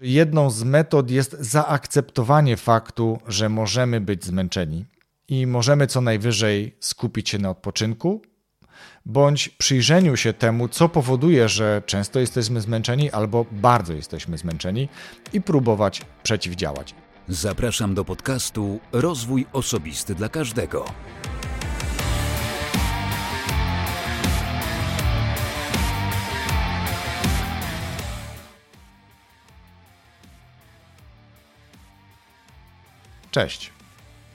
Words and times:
Jedną 0.00 0.50
z 0.50 0.62
metod 0.64 1.10
jest 1.10 1.36
zaakceptowanie 1.40 2.56
faktu, 2.56 3.18
że 3.26 3.48
możemy 3.48 4.00
być 4.00 4.24
zmęczeni 4.24 4.84
i 5.28 5.46
możemy 5.46 5.86
co 5.86 6.00
najwyżej 6.00 6.76
skupić 6.80 7.28
się 7.28 7.38
na 7.38 7.50
odpoczynku, 7.50 8.22
bądź 9.06 9.48
przyjrzeniu 9.48 10.16
się 10.16 10.32
temu, 10.32 10.68
co 10.68 10.88
powoduje, 10.88 11.48
że 11.48 11.82
często 11.86 12.20
jesteśmy 12.20 12.60
zmęczeni 12.60 13.10
albo 13.10 13.46
bardzo 13.52 13.92
jesteśmy 13.92 14.38
zmęczeni 14.38 14.88
i 15.32 15.40
próbować 15.40 16.02
przeciwdziałać. 16.22 16.94
Zapraszam 17.28 17.94
do 17.94 18.04
podcastu 18.04 18.80
Rozwój 18.92 19.46
Osobisty 19.52 20.14
dla 20.14 20.28
Każdego. 20.28 20.84
Cześć. 33.30 33.72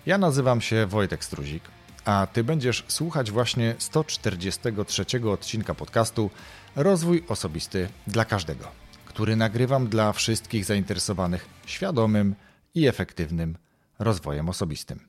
Ja 0.06 0.18
nazywam 0.18 0.62
się 0.62 0.86
Wojtek 0.86 1.24
Struzik, 1.24 1.64
a 2.06 2.28
ty 2.34 2.44
będziesz 2.44 2.84
słuchać 2.88 3.32
właśnie 3.32 3.76
143 3.78 5.06
odcinka 5.32 5.74
podcastu 5.76 6.30
Rozwój 6.76 7.24
Osobisty 7.28 7.90
dla 8.08 8.26
Każdego, 8.26 8.72
który 9.06 9.36
nagrywam 9.36 9.88
dla 9.88 10.14
wszystkich 10.14 10.66
zainteresowanych 10.66 11.46
świadomym 11.66 12.36
i 12.76 12.88
efektywnym 12.88 13.58
rozwojem 14.00 14.50
osobistym. 14.50 15.00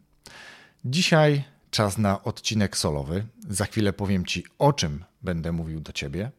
Dzisiaj 0.85 1.45
czas 1.71 1.99
na 1.99 2.23
odcinek 2.23 2.77
solowy. 2.77 3.27
Za 3.49 3.65
chwilę 3.65 3.93
powiem 3.93 4.25
Ci, 4.25 4.45
o 4.59 4.73
czym 4.73 5.05
będę 5.23 5.53
mówił 5.53 5.81
do 5.81 5.93
Ciebie. 5.93 6.31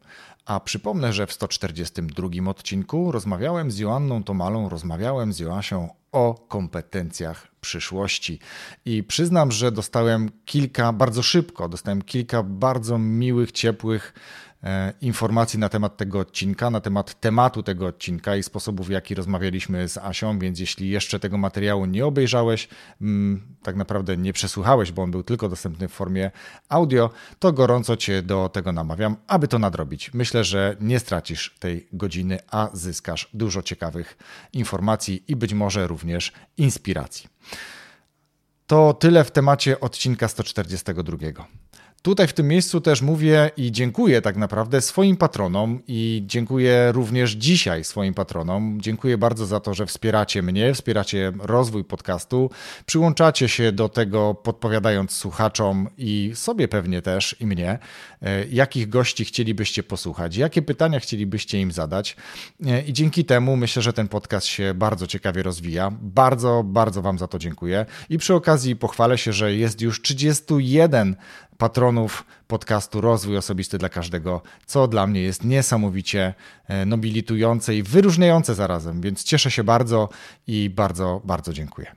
A 0.48 0.60
przypomnę, 0.60 1.12
że 1.12 1.26
w 1.26 1.32
142 1.32 2.28
odcinku 2.50 3.12
rozmawiałem 3.12 3.70
z 3.70 3.78
Joanną 3.78 4.24
Tomalą, 4.24 4.68
rozmawiałem 4.68 5.32
z 5.32 5.38
Joasią 5.38 5.88
o 6.12 6.34
kompetencjach 6.48 7.48
przyszłości. 7.60 8.38
I 8.84 9.04
przyznam, 9.04 9.52
że 9.52 9.72
dostałem 9.72 10.30
kilka, 10.44 10.92
bardzo 10.92 11.22
szybko, 11.22 11.68
dostałem 11.68 12.02
kilka 12.02 12.42
bardzo 12.42 12.98
miłych, 12.98 13.52
ciepłych 13.52 14.14
informacji 15.00 15.58
na 15.58 15.68
temat 15.68 15.96
tego 15.96 16.18
odcinka, 16.18 16.70
na 16.70 16.80
temat 16.80 17.20
tematu 17.20 17.62
tego 17.62 17.86
odcinka 17.86 18.36
i 18.36 18.42
sposobów, 18.42 18.86
w 18.86 18.90
jaki 18.90 19.14
rozmawialiśmy 19.14 19.88
z 19.88 19.96
Asią, 19.96 20.38
więc 20.38 20.60
jeśli 20.60 20.90
jeszcze 20.90 21.20
tego 21.20 21.38
materiału 21.38 21.86
nie 21.86 22.06
obejrzałeś, 22.06 22.68
mm, 23.00 23.56
tak 23.62 23.76
naprawdę 23.76 24.16
nie 24.16 24.32
przesłuchałeś, 24.32 24.92
bo 24.92 25.02
on 25.02 25.10
był 25.10 25.22
tylko 25.22 25.48
dostępny 25.48 25.88
w 25.88 25.92
formie 25.92 26.30
audio, 26.68 27.10
to 27.38 27.52
gorąco 27.52 27.96
Cię 27.96 28.22
do 28.22 28.48
tego 28.48 28.72
namawiam, 28.72 29.16
aby 29.26 29.48
to 29.48 29.58
nadrobić. 29.58 30.14
Myślę, 30.14 30.44
że 30.44 30.76
nie 30.80 31.00
stracisz 31.00 31.56
tej 31.58 31.88
godziny, 31.92 32.38
a 32.50 32.70
zyskasz 32.72 33.28
dużo 33.34 33.62
ciekawych 33.62 34.18
informacji 34.52 35.24
i 35.28 35.36
być 35.36 35.54
może 35.54 35.86
również 35.86 36.32
inspiracji. 36.56 37.28
To 38.66 38.94
tyle 38.94 39.24
w 39.24 39.30
temacie 39.30 39.80
odcinka 39.80 40.28
142. 40.28 41.16
Tutaj 42.08 42.28
w 42.28 42.32
tym 42.32 42.48
miejscu 42.48 42.80
też 42.80 43.02
mówię 43.02 43.50
i 43.56 43.72
dziękuję 43.72 44.22
tak 44.22 44.36
naprawdę 44.36 44.80
swoim 44.80 45.16
patronom 45.16 45.80
i 45.88 46.22
dziękuję 46.26 46.92
również 46.92 47.32
dzisiaj 47.32 47.84
swoim 47.84 48.14
patronom. 48.14 48.80
Dziękuję 48.80 49.18
bardzo 49.18 49.46
za 49.46 49.60
to, 49.60 49.74
że 49.74 49.86
wspieracie 49.86 50.42
mnie, 50.42 50.74
wspieracie 50.74 51.32
rozwój 51.38 51.84
podcastu, 51.84 52.50
przyłączacie 52.86 53.48
się 53.48 53.72
do 53.72 53.88
tego 53.88 54.34
podpowiadając 54.34 55.12
słuchaczom 55.12 55.88
i 55.98 56.32
sobie 56.34 56.68
pewnie 56.68 57.02
też 57.02 57.36
i 57.40 57.46
mnie, 57.46 57.78
e, 58.22 58.46
jakich 58.46 58.88
gości 58.88 59.24
chcielibyście 59.24 59.82
posłuchać, 59.82 60.36
jakie 60.36 60.62
pytania 60.62 61.00
chcielibyście 61.00 61.60
im 61.60 61.72
zadać 61.72 62.16
e, 62.66 62.82
i 62.82 62.92
dzięki 62.92 63.24
temu 63.24 63.56
myślę, 63.56 63.82
że 63.82 63.92
ten 63.92 64.08
podcast 64.08 64.46
się 64.46 64.74
bardzo 64.74 65.06
ciekawie 65.06 65.42
rozwija. 65.42 65.92
Bardzo, 66.02 66.62
bardzo 66.64 67.02
Wam 67.02 67.18
za 67.18 67.28
to 67.28 67.38
dziękuję 67.38 67.86
i 68.10 68.18
przy 68.18 68.34
okazji 68.34 68.76
pochwalę 68.76 69.18
się, 69.18 69.32
że 69.32 69.54
jest 69.54 69.80
już 69.80 70.02
31 70.02 71.16
patronów 71.58 72.24
podcastu 72.46 73.00
Rozwój 73.00 73.36
Osobisty 73.36 73.78
dla 73.78 73.88
Każdego, 73.88 74.42
co 74.66 74.88
dla 74.88 75.06
mnie 75.06 75.22
jest 75.22 75.44
niesamowicie 75.44 76.34
e, 76.68 76.86
nobilitujące 76.86 77.76
i 77.76 77.82
wyróżniające 77.82 78.54
zarazem, 78.54 79.00
więc 79.00 79.24
cieszę 79.24 79.50
się 79.50 79.64
bardzo 79.64 80.08
i 80.46 80.70
bardzo, 80.70 81.20
bardzo 81.24 81.52
dziękuję. 81.52 81.92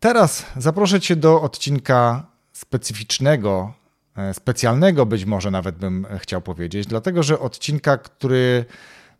Teraz 0.00 0.46
zaproszę 0.56 1.00
Cię 1.00 1.16
do 1.16 1.42
odcinka 1.42 2.26
specyficznego, 2.52 3.72
e, 4.16 4.34
specjalnego 4.34 5.06
być 5.06 5.24
może 5.24 5.50
nawet 5.50 5.76
bym 5.76 6.06
chciał 6.18 6.42
powiedzieć, 6.42 6.86
dlatego 6.86 7.22
że 7.22 7.38
odcinka, 7.38 7.98
który 7.98 8.64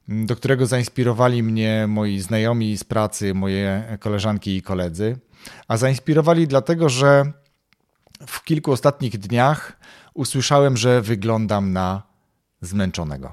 do 0.08 0.36
którego 0.36 0.66
zainspirowali 0.66 1.42
mnie 1.42 1.84
moi 1.88 2.20
znajomi 2.20 2.76
z 2.78 2.84
pracy, 2.84 3.34
moje 3.34 3.96
koleżanki 4.00 4.56
i 4.56 4.62
koledzy. 4.62 5.18
A 5.68 5.76
zainspirowali 5.76 6.46
dlatego, 6.46 6.88
że 6.88 7.32
w 8.26 8.44
kilku 8.44 8.72
ostatnich 8.72 9.18
dniach 9.18 9.72
usłyszałem, 10.14 10.76
że 10.76 11.02
wyglądam 11.02 11.72
na 11.72 12.02
zmęczonego. 12.60 13.32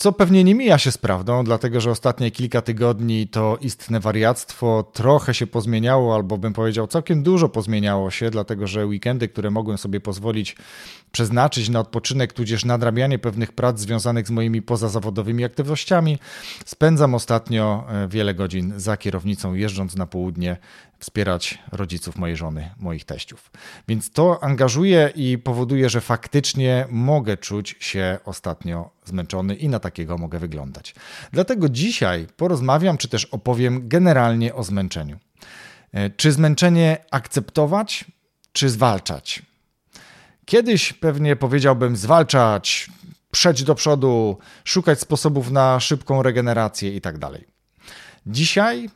Co 0.00 0.12
pewnie 0.12 0.44
nie 0.44 0.54
mija 0.54 0.78
się 0.78 0.92
z 0.92 0.98
prawdą, 0.98 1.44
dlatego 1.44 1.80
że 1.80 1.90
ostatnie 1.90 2.30
kilka 2.30 2.62
tygodni 2.62 3.28
to 3.28 3.58
istne 3.60 4.00
wariactwo 4.00 4.82
trochę 4.92 5.34
się 5.34 5.46
pozmieniało, 5.46 6.14
albo 6.14 6.38
bym 6.38 6.52
powiedział 6.52 6.86
całkiem 6.86 7.22
dużo 7.22 7.48
pozmieniało 7.48 8.10
się, 8.10 8.30
dlatego 8.30 8.66
że 8.66 8.86
weekendy, 8.86 9.28
które 9.28 9.50
mogłem 9.50 9.78
sobie 9.78 10.00
pozwolić 10.00 10.56
przeznaczyć 11.12 11.68
na 11.68 11.80
odpoczynek, 11.80 12.32
tudzież 12.32 12.64
nadrabianie 12.64 13.18
pewnych 13.18 13.52
prac 13.52 13.80
związanych 13.80 14.26
z 14.26 14.30
moimi 14.30 14.62
pozazawodowymi 14.62 15.44
aktywnościami, 15.44 16.18
spędzam 16.64 17.14
ostatnio 17.14 17.84
e, 17.88 18.08
wiele 18.08 18.34
godzin 18.34 18.72
za 18.76 18.96
kierownicą, 18.96 19.54
jeżdżąc 19.54 19.96
na 19.96 20.06
południe, 20.06 20.56
wspierać 20.98 21.58
rodziców 21.72 22.16
mojej 22.16 22.36
żony, 22.36 22.70
moich 22.78 23.04
teściów. 23.04 23.50
Więc 23.88 24.10
to 24.10 24.44
angażuje 24.44 25.12
i 25.14 25.38
powoduje, 25.38 25.90
że 25.90 26.00
faktycznie 26.00 26.86
mogę 26.90 27.36
czuć 27.36 27.76
się 27.80 28.18
ostatnio 28.24 28.90
zmęczony 29.04 29.54
i 29.54 29.68
na 29.68 29.78
takiego 29.78 30.18
mogę 30.18 30.38
wyglądać. 30.38 30.94
Dlatego 31.32 31.68
dzisiaj 31.68 32.26
porozmawiam, 32.36 32.98
czy 32.98 33.08
też 33.08 33.24
opowiem 33.24 33.88
generalnie 33.88 34.54
o 34.54 34.64
zmęczeniu. 34.64 35.18
E, 35.92 36.10
czy 36.10 36.32
zmęczenie 36.32 37.04
akceptować, 37.10 38.04
czy 38.52 38.70
zwalczać? 38.70 39.42
Kiedyś 40.44 40.92
pewnie 40.92 41.36
powiedziałbym 41.36 41.96
zwalczać, 41.96 42.90
przejść 43.30 43.62
do 43.64 43.74
przodu, 43.74 44.38
szukać 44.64 45.00
sposobów 45.00 45.50
na 45.50 45.80
szybką 45.80 46.22
regenerację 46.22 46.96
i 46.96 47.00
tak 47.00 47.18
dalej. 47.18 47.44
Dzisiaj 48.26 48.90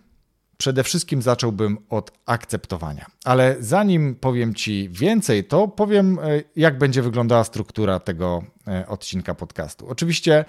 przede 0.57 0.85
wszystkim 0.85 1.23
zacząłbym 1.23 1.79
od 1.91 2.13
akceptowania. 2.27 3.07
Ale 3.25 3.57
zanim 3.61 4.15
powiem 4.15 4.55
Ci 4.55 4.89
więcej, 4.91 5.45
to 5.45 5.69
powiem, 5.69 6.19
e, 6.19 6.43
jak 6.57 6.79
będzie 6.79 7.03
wyglądała 7.03 7.45
struktura 7.45 8.01
tego 8.01 8.45
odcinka 8.87 9.35
podcastu. 9.35 9.89
Oczywiście 9.89 10.45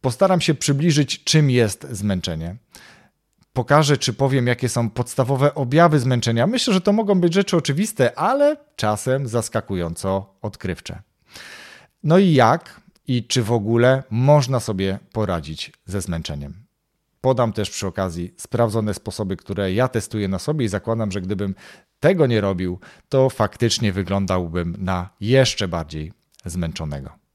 postaram 0.00 0.40
się 0.40 0.54
przybliżyć, 0.54 1.24
czym 1.24 1.50
jest 1.50 1.86
zmęczenie. 1.90 2.56
Pokażę, 3.52 3.96
czy 3.96 4.12
powiem, 4.12 4.46
jakie 4.46 4.68
są 4.68 4.90
podstawowe 4.90 5.54
objawy 5.54 5.98
zmęczenia. 5.98 6.46
Myślę, 6.46 6.74
że 6.74 6.80
to 6.80 6.92
mogą 6.92 7.20
być 7.20 7.34
rzeczy 7.34 7.56
oczywiste, 7.56 8.18
ale 8.18 8.56
czasem 8.76 9.28
zaskakująco 9.28 10.34
odkrywcze. 10.42 11.02
No 12.02 12.18
i 12.18 12.32
jak 12.32 12.80
i 13.08 13.24
czy 13.24 13.42
w 13.42 13.52
ogóle 13.52 14.02
można 14.10 14.60
sobie 14.60 14.98
poradzić 15.12 15.72
ze 15.86 16.00
zmęczeniem. 16.00 16.54
Podam 17.20 17.52
też 17.52 17.70
przy 17.70 17.86
okazji 17.86 18.34
sprawdzone 18.36 18.94
sposoby, 18.94 19.36
które 19.36 19.72
ja 19.72 19.88
testuję 19.88 20.28
na 20.28 20.38
sobie 20.38 20.64
i 20.64 20.68
zakładam, 20.68 21.12
że 21.12 21.20
gdybym 21.20 21.54
tego 22.00 22.26
nie 22.26 22.40
robił, 22.40 22.78
to 23.08 23.30
faktycznie 23.30 23.92
wyglądałbym 23.92 24.76
na 24.78 25.10
jeszcze 25.20 25.68
bardziej 25.68 26.12
zmęczonego. 26.46 27.26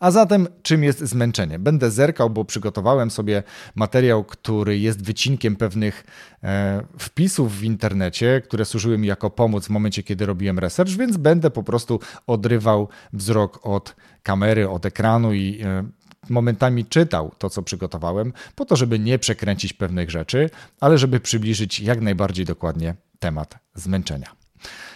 A 0.00 0.10
zatem, 0.10 0.48
czym 0.62 0.84
jest 0.84 0.98
zmęczenie? 0.98 1.58
Będę 1.58 1.90
zerkał, 1.90 2.30
bo 2.30 2.44
przygotowałem 2.44 3.10
sobie 3.10 3.42
materiał, 3.74 4.24
który 4.24 4.78
jest 4.78 5.04
wycinkiem 5.04 5.56
pewnych 5.56 6.04
e, 6.42 6.82
wpisów 6.98 7.58
w 7.58 7.64
internecie, 7.64 8.40
które 8.44 8.64
służyły 8.64 8.98
mi 8.98 9.08
jako 9.08 9.30
pomoc 9.30 9.66
w 9.66 9.70
momencie, 9.70 10.02
kiedy 10.02 10.26
robiłem 10.26 10.58
research, 10.58 10.90
więc 10.90 11.16
będę 11.16 11.50
po 11.50 11.62
prostu 11.62 12.00
odrywał 12.26 12.88
wzrok 13.12 13.66
od 13.66 13.96
kamery, 14.22 14.68
od 14.68 14.86
ekranu 14.86 15.32
i 15.32 15.60
e, 15.62 15.84
momentami 16.30 16.84
czytał 16.84 17.32
to, 17.38 17.50
co 17.50 17.62
przygotowałem, 17.62 18.32
po 18.54 18.64
to, 18.64 18.76
żeby 18.76 18.98
nie 18.98 19.18
przekręcić 19.18 19.72
pewnych 19.72 20.10
rzeczy, 20.10 20.50
ale 20.80 20.98
żeby 20.98 21.20
przybliżyć 21.20 21.80
jak 21.80 22.00
najbardziej 22.00 22.44
dokładnie 22.44 22.94
temat 23.18 23.58
zmęczenia. 23.74 24.32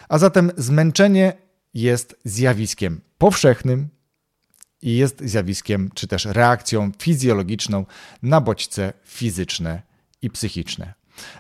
A 0.09 0.19
zatem 0.19 0.51
zmęczenie 0.57 1.33
jest 1.75 2.17
zjawiskiem 2.25 3.01
powszechnym 3.19 3.89
i 4.83 4.97
jest 4.97 5.21
zjawiskiem, 5.21 5.91
czy 5.95 6.07
też 6.07 6.25
reakcją 6.25 6.93
fizjologiczną 6.99 7.87
na 8.23 8.41
bodźce 8.41 8.93
fizyczne 9.05 9.83
i 10.23 10.31
psychiczne. 10.31 10.95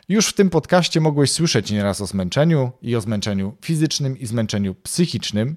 Już 0.08 0.28
w 0.28 0.32
tym 0.32 0.50
podcaście 0.50 1.00
mogłeś 1.00 1.30
słyszeć 1.30 1.70
nieraz 1.70 2.00
o 2.00 2.06
zmęczeniu 2.06 2.72
i 2.82 2.96
o 2.96 3.00
zmęczeniu 3.00 3.56
fizycznym 3.64 4.18
i 4.18 4.26
zmęczeniu 4.26 4.74
psychicznym 4.74 5.56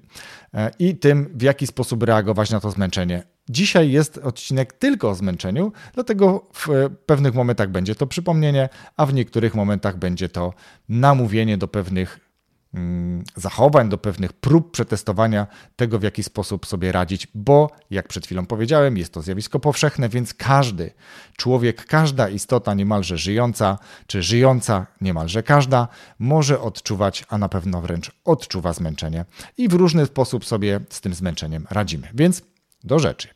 e, 0.54 0.70
i 0.78 0.96
tym, 0.96 1.32
w 1.34 1.42
jaki 1.42 1.66
sposób 1.66 2.02
reagować 2.02 2.50
na 2.50 2.60
to 2.60 2.70
zmęczenie 2.70 3.22
Dzisiaj 3.48 3.90
jest 3.90 4.18
odcinek 4.18 4.72
tylko 4.72 5.10
o 5.10 5.14
zmęczeniu, 5.14 5.72
dlatego 5.94 6.48
w 6.54 6.68
pewnych 7.06 7.34
momentach 7.34 7.70
będzie 7.70 7.94
to 7.94 8.06
przypomnienie, 8.06 8.68
a 8.96 9.06
w 9.06 9.14
niektórych 9.14 9.54
momentach 9.54 9.96
będzie 9.98 10.28
to 10.28 10.54
namówienie 10.88 11.58
do 11.58 11.68
pewnych 11.68 12.31
zachowań, 13.36 13.88
do 13.88 13.98
pewnych 13.98 14.32
prób 14.32 14.72
przetestowania 14.72 15.46
tego, 15.76 15.98
w 15.98 16.02
jaki 16.02 16.22
sposób 16.22 16.66
sobie 16.66 16.92
radzić, 16.92 17.28
bo 17.34 17.70
jak 17.90 18.08
przed 18.08 18.26
chwilą 18.26 18.46
powiedziałem, 18.46 18.96
jest 18.96 19.12
to 19.12 19.22
zjawisko 19.22 19.60
powszechne, 19.60 20.08
więc 20.08 20.34
każdy 20.34 20.90
człowiek, 21.36 21.86
każda 21.86 22.28
istota 22.28 22.74
niemalże 22.74 23.18
żyjąca, 23.18 23.78
czy 24.06 24.22
żyjąca 24.22 24.86
niemalże 25.00 25.42
każda, 25.42 25.88
może 26.18 26.60
odczuwać, 26.60 27.24
a 27.28 27.38
na 27.38 27.48
pewno 27.48 27.80
wręcz 27.80 28.12
odczuwa 28.24 28.72
zmęczenie 28.72 29.24
i 29.58 29.68
w 29.68 29.72
różny 29.72 30.06
sposób 30.06 30.44
sobie 30.44 30.80
z 30.90 31.00
tym 31.00 31.14
zmęczeniem 31.14 31.66
radzimy. 31.70 32.08
Więc 32.14 32.42
do 32.84 32.98
rzeczy. 32.98 33.28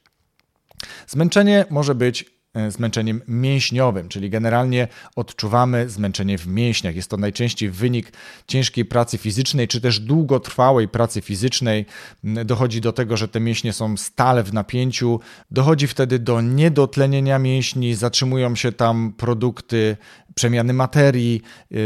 Zmęczenie 1.06 1.64
może 1.70 1.94
być 1.94 2.35
zmęczeniem 2.68 3.20
mięśniowym, 3.28 4.08
czyli 4.08 4.30
generalnie 4.30 4.88
odczuwamy 5.16 5.88
zmęczenie 5.88 6.38
w 6.38 6.46
mięśniach. 6.46 6.96
Jest 6.96 7.10
to 7.10 7.16
najczęściej 7.16 7.70
wynik 7.70 8.12
ciężkiej 8.46 8.84
pracy 8.84 9.18
fizycznej, 9.18 9.68
czy 9.68 9.80
też 9.80 10.00
długotrwałej 10.00 10.88
pracy 10.88 11.20
fizycznej. 11.20 11.86
Dochodzi 12.24 12.80
do 12.80 12.92
tego, 12.92 13.16
że 13.16 13.28
te 13.28 13.40
mięśnie 13.40 13.72
są 13.72 13.96
stale 13.96 14.42
w 14.42 14.52
napięciu, 14.52 15.20
dochodzi 15.50 15.86
wtedy 15.86 16.18
do 16.18 16.40
niedotlenienia 16.40 17.38
mięśni, 17.38 17.94
zatrzymują 17.94 18.56
się 18.56 18.72
tam 18.72 19.12
produkty 19.16 19.96
przemiany 20.34 20.72
materii. 20.72 21.42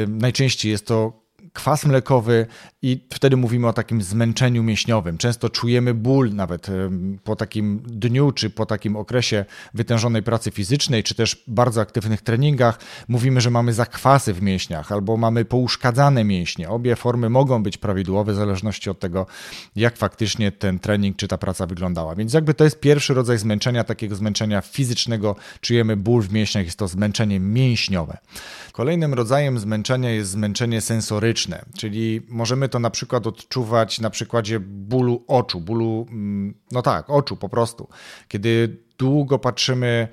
Najczęściej 0.08 0.72
jest 0.72 0.86
to 0.86 1.19
kwas 1.52 1.86
mlekowy 1.86 2.46
i 2.82 3.06
wtedy 3.12 3.36
mówimy 3.36 3.68
o 3.68 3.72
takim 3.72 4.02
zmęczeniu 4.02 4.62
mięśniowym. 4.62 5.18
Często 5.18 5.48
czujemy 5.48 5.94
ból 5.94 6.34
nawet 6.34 6.66
po 7.24 7.36
takim 7.36 7.82
dniu 7.86 8.32
czy 8.32 8.50
po 8.50 8.66
takim 8.66 8.96
okresie 8.96 9.44
wytężonej 9.74 10.22
pracy 10.22 10.50
fizycznej, 10.50 11.02
czy 11.02 11.14
też 11.14 11.44
bardzo 11.46 11.80
aktywnych 11.80 12.22
treningach. 12.22 12.78
Mówimy, 13.08 13.40
że 13.40 13.50
mamy 13.50 13.72
zakwasy 13.72 14.34
w 14.34 14.42
mięśniach 14.42 14.92
albo 14.92 15.16
mamy 15.16 15.44
pouszkadzane 15.44 16.24
mięśnie. 16.24 16.68
Obie 16.68 16.96
formy 16.96 17.30
mogą 17.30 17.62
być 17.62 17.78
prawidłowe 17.78 18.32
w 18.32 18.36
zależności 18.36 18.90
od 18.90 18.98
tego, 18.98 19.26
jak 19.76 19.96
faktycznie 19.96 20.52
ten 20.52 20.78
trening 20.78 21.16
czy 21.16 21.28
ta 21.28 21.38
praca 21.38 21.66
wyglądała. 21.66 22.14
Więc 22.14 22.32
jakby 22.32 22.54
to 22.54 22.64
jest 22.64 22.80
pierwszy 22.80 23.14
rodzaj 23.14 23.38
zmęczenia, 23.38 23.84
takiego 23.84 24.16
zmęczenia 24.16 24.60
fizycznego. 24.60 25.36
Czujemy 25.60 25.96
ból 25.96 26.22
w 26.22 26.32
mięśniach, 26.32 26.64
jest 26.64 26.78
to 26.78 26.88
zmęczenie 26.88 27.40
mięśniowe. 27.40 28.18
Kolejnym 28.72 29.14
rodzajem 29.14 29.58
zmęczenia 29.58 30.10
jest 30.10 30.30
zmęczenie 30.30 30.80
sensoryczne, 30.80 31.39
czyli 31.78 32.22
możemy 32.28 32.68
to 32.68 32.78
na 32.78 32.90
przykład 32.90 33.26
odczuwać 33.26 34.00
na 34.00 34.10
przykładzie 34.10 34.60
bólu 34.60 35.24
oczu, 35.26 35.60
bólu, 35.60 36.06
mm, 36.10 36.54
no 36.72 36.82
tak, 36.82 37.10
oczu 37.10 37.36
po 37.36 37.48
prostu. 37.48 37.88
Kiedy 38.28 38.76
długo 38.98 39.38
patrzymy 39.38 40.08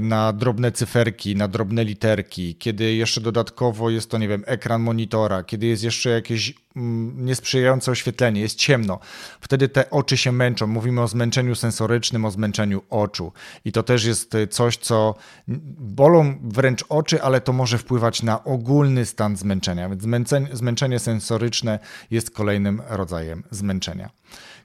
na 0.00 0.32
drobne 0.32 0.72
cyferki, 0.72 1.36
na 1.36 1.48
drobne 1.48 1.84
literki, 1.84 2.54
kiedy 2.54 2.94
jeszcze 2.94 3.20
dodatkowo 3.20 3.90
jest 3.90 4.10
to, 4.10 4.18
nie 4.18 4.28
wiem, 4.28 4.44
ekran 4.46 4.82
monitora, 4.82 5.42
kiedy 5.42 5.66
jest 5.66 5.82
jeszcze 5.82 6.10
jakieś 6.10 6.54
mm, 6.76 7.26
niesprzyjające 7.26 7.90
oświetlenie, 7.90 8.40
jest 8.40 8.56
ciemno, 8.56 8.98
wtedy 9.40 9.68
te 9.68 9.90
oczy 9.90 10.16
się 10.16 10.32
męczą. 10.32 10.66
Mówimy 10.66 11.02
o 11.02 11.08
zmęczeniu 11.08 11.54
sensorycznym, 11.54 12.24
o 12.24 12.30
zmęczeniu 12.30 12.82
oczu. 12.90 13.32
I 13.64 13.72
to 13.72 13.82
też 13.82 14.04
jest 14.04 14.32
coś, 14.50 14.76
co 14.76 15.14
bolą 15.78 16.38
wręcz 16.42 16.84
oczy, 16.88 17.22
ale 17.22 17.40
to 17.40 17.52
może 17.52 17.78
wpływać 17.78 18.22
na 18.22 18.44
ogólny 18.44 19.06
stan 19.06 19.36
zmęczenia. 19.36 19.88
Więc 19.88 20.28
zmęczenie 20.52 20.98
sensoryczne 20.98 21.78
jest 22.10 22.30
kolejnym 22.30 22.82
rodzajem 22.88 23.42
zmęczenia. 23.50 24.10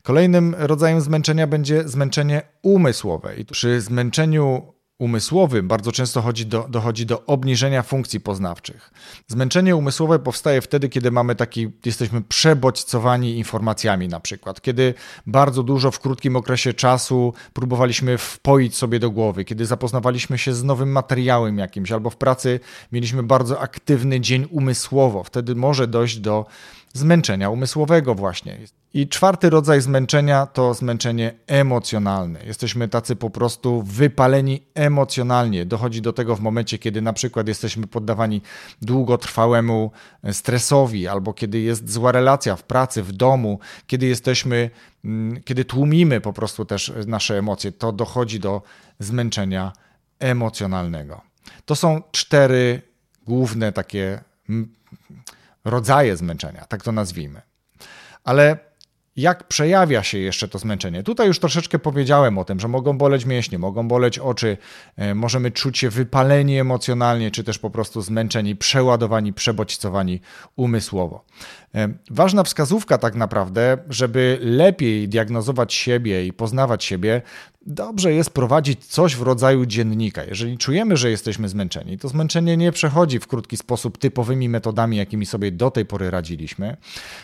Kolejnym 0.03 0.55
rodzajem 0.57 1.01
zmęczenia 1.01 1.47
będzie 1.47 1.87
zmęczenie 1.87 2.41
umysłowe. 2.61 3.35
I 3.35 3.45
przy 3.45 3.81
zmęczeniu 3.81 4.72
umysłowym 4.99 5.67
bardzo 5.67 5.91
często 5.91 6.21
chodzi 6.21 6.45
do, 6.45 6.67
dochodzi 6.69 7.05
do 7.05 7.25
obniżenia 7.25 7.83
funkcji 7.83 8.19
poznawczych. 8.19 8.91
Zmęczenie 9.27 9.75
umysłowe 9.75 10.19
powstaje 10.19 10.61
wtedy, 10.61 10.89
kiedy 10.89 11.11
mamy 11.11 11.35
taki, 11.35 11.69
jesteśmy 11.85 12.21
przebodźcowani 12.21 13.37
informacjami 13.37 14.07
na 14.07 14.19
przykład, 14.19 14.61
kiedy 14.61 14.93
bardzo 15.27 15.63
dużo 15.63 15.91
w 15.91 15.99
krótkim 15.99 16.35
okresie 16.35 16.73
czasu 16.73 17.33
próbowaliśmy 17.53 18.17
wpoić 18.17 18.77
sobie 18.77 18.99
do 18.99 19.11
głowy, 19.11 19.45
kiedy 19.45 19.65
zapoznawaliśmy 19.65 20.37
się 20.37 20.53
z 20.53 20.63
nowym 20.63 20.91
materiałem 20.91 21.57
jakimś, 21.57 21.91
albo 21.91 22.09
w 22.09 22.17
pracy 22.17 22.59
mieliśmy 22.91 23.23
bardzo 23.23 23.59
aktywny 23.59 24.19
dzień 24.19 24.47
umysłowo, 24.51 25.23
wtedy 25.23 25.55
może 25.55 25.87
dojść 25.87 26.19
do 26.19 26.45
zmęczenia 26.93 27.49
umysłowego 27.49 28.15
właśnie. 28.15 28.57
I 28.93 29.07
czwarty 29.07 29.49
rodzaj 29.49 29.81
zmęczenia 29.81 30.45
to 30.45 30.73
zmęczenie 30.73 31.33
emocjonalne. 31.47 32.39
Jesteśmy 32.45 32.87
tacy 32.87 33.15
po 33.15 33.29
prostu 33.29 33.83
wypaleni 33.83 34.63
emocjonalnie. 34.75 35.65
Dochodzi 35.65 36.01
do 36.01 36.13
tego 36.13 36.35
w 36.35 36.39
momencie, 36.39 36.77
kiedy 36.77 37.01
na 37.01 37.13
przykład 37.13 37.47
jesteśmy 37.47 37.87
poddawani 37.87 38.41
długotrwałemu 38.81 39.91
stresowi, 40.31 41.07
albo 41.07 41.33
kiedy 41.33 41.59
jest 41.59 41.91
zła 41.91 42.11
relacja 42.11 42.55
w 42.55 42.63
pracy, 42.63 43.03
w 43.03 43.11
domu, 43.11 43.59
kiedy 43.87 44.05
jesteśmy, 44.05 44.69
mm, 45.05 45.43
kiedy 45.43 45.65
tłumimy 45.65 46.21
po 46.21 46.33
prostu 46.33 46.65
też 46.65 46.93
nasze 47.07 47.37
emocje, 47.37 47.71
to 47.71 47.91
dochodzi 47.91 48.39
do 48.39 48.61
zmęczenia 48.99 49.73
emocjonalnego. 50.19 51.21
To 51.65 51.75
są 51.75 52.01
cztery 52.11 52.81
główne 53.25 53.71
takie 53.71 54.23
rodzaje 55.65 56.17
zmęczenia, 56.17 56.65
tak 56.65 56.83
to 56.83 56.91
nazwijmy. 56.91 57.41
Ale 58.23 58.57
jak 59.15 59.47
przejawia 59.47 60.03
się 60.03 60.17
jeszcze 60.17 60.47
to 60.47 60.59
zmęczenie? 60.59 61.03
Tutaj 61.03 61.27
już 61.27 61.39
troszeczkę 61.39 61.79
powiedziałem 61.79 62.37
o 62.37 62.45
tym, 62.45 62.59
że 62.59 62.67
mogą 62.67 62.97
boleć 62.97 63.25
mięśnie, 63.25 63.59
mogą 63.59 63.87
boleć 63.87 64.19
oczy, 64.19 64.57
e, 64.97 65.15
możemy 65.15 65.51
czuć 65.51 65.77
się 65.77 65.89
wypaleni 65.89 66.59
emocjonalnie, 66.59 67.31
czy 67.31 67.43
też 67.43 67.59
po 67.59 67.69
prostu 67.69 68.01
zmęczeni, 68.01 68.55
przeładowani, 68.55 69.33
przebodźcowani 69.33 70.21
umysłowo. 70.55 71.25
E, 71.75 71.89
ważna 72.09 72.43
wskazówka 72.43 72.97
tak 72.97 73.15
naprawdę, 73.15 73.77
żeby 73.89 74.37
lepiej 74.41 75.09
diagnozować 75.09 75.73
siebie 75.73 76.25
i 76.25 76.33
poznawać 76.33 76.83
siebie, 76.83 77.21
dobrze 77.65 78.13
jest 78.13 78.29
prowadzić 78.29 78.85
coś 78.85 79.15
w 79.15 79.21
rodzaju 79.21 79.65
dziennika. 79.65 80.23
Jeżeli 80.23 80.57
czujemy, 80.57 80.97
że 80.97 81.09
jesteśmy 81.09 81.49
zmęczeni, 81.49 81.97
to 81.97 82.07
zmęczenie 82.07 82.57
nie 82.57 82.71
przechodzi 82.71 83.19
w 83.19 83.27
krótki 83.27 83.57
sposób 83.57 83.97
typowymi 83.97 84.49
metodami, 84.49 84.97
jakimi 84.97 85.25
sobie 85.25 85.51
do 85.51 85.71
tej 85.71 85.85
pory 85.85 86.11
radziliśmy, 86.11 86.77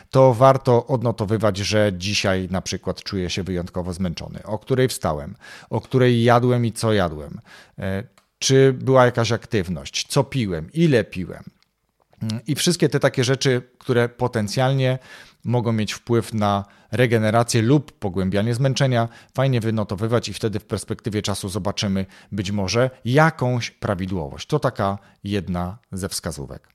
to 0.09 0.33
warto 0.33 0.87
odnotowywać, 0.87 1.57
że 1.57 1.91
dzisiaj 1.97 2.47
na 2.51 2.61
przykład 2.61 3.03
czuję 3.03 3.29
się 3.29 3.43
wyjątkowo 3.43 3.93
zmęczony, 3.93 4.43
o 4.43 4.59
której 4.59 4.87
wstałem, 4.87 5.35
o 5.69 5.81
której 5.81 6.23
jadłem 6.23 6.65
i 6.65 6.71
co 6.71 6.93
jadłem, 6.93 7.39
e, 7.79 8.03
czy 8.39 8.73
była 8.73 9.05
jakaś 9.05 9.31
aktywność, 9.31 10.05
co 10.07 10.23
piłem, 10.23 10.69
ile 10.73 11.03
piłem. 11.03 11.43
I 12.47 12.55
wszystkie 12.55 12.89
te 12.89 12.99
takie 12.99 13.23
rzeczy, 13.23 13.61
które 13.77 14.09
potencjalnie 14.09 14.99
mogą 15.43 15.71
mieć 15.71 15.93
wpływ 15.93 16.33
na 16.33 16.65
regenerację 16.91 17.61
lub 17.61 17.91
pogłębianie 17.91 18.53
zmęczenia, 18.53 19.09
fajnie 19.33 19.59
wynotowywać 19.59 20.29
i 20.29 20.33
wtedy 20.33 20.59
w 20.59 20.65
perspektywie 20.65 21.21
czasu 21.21 21.49
zobaczymy 21.49 22.05
być 22.31 22.51
może 22.51 22.89
jakąś 23.05 23.71
prawidłowość. 23.71 24.47
To 24.47 24.59
taka 24.59 24.97
jedna 25.23 25.77
ze 25.91 26.09
wskazówek. 26.09 26.69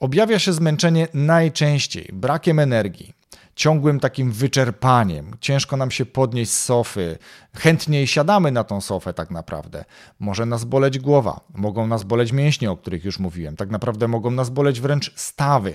Objawia 0.00 0.38
się 0.38 0.52
zmęczenie 0.52 1.08
najczęściej 1.14 2.10
brakiem 2.12 2.58
energii, 2.58 3.12
ciągłym 3.56 4.00
takim 4.00 4.32
wyczerpaniem. 4.32 5.36
Ciężko 5.40 5.76
nam 5.76 5.90
się 5.90 6.06
podnieść 6.06 6.52
z 6.52 6.64
sofy. 6.64 7.18
Chętniej 7.56 8.06
siadamy 8.06 8.52
na 8.52 8.64
tą 8.64 8.80
sofę 8.80 9.14
tak 9.14 9.30
naprawdę. 9.30 9.84
Może 10.18 10.46
nas 10.46 10.64
boleć 10.64 10.98
głowa, 10.98 11.40
mogą 11.54 11.86
nas 11.86 12.02
boleć 12.02 12.32
mięśnie, 12.32 12.70
o 12.70 12.76
których 12.76 13.04
już 13.04 13.18
mówiłem. 13.18 13.56
Tak 13.56 13.70
naprawdę 13.70 14.08
mogą 14.08 14.30
nas 14.30 14.50
boleć 14.50 14.80
wręcz 14.80 15.12
stawy. 15.16 15.74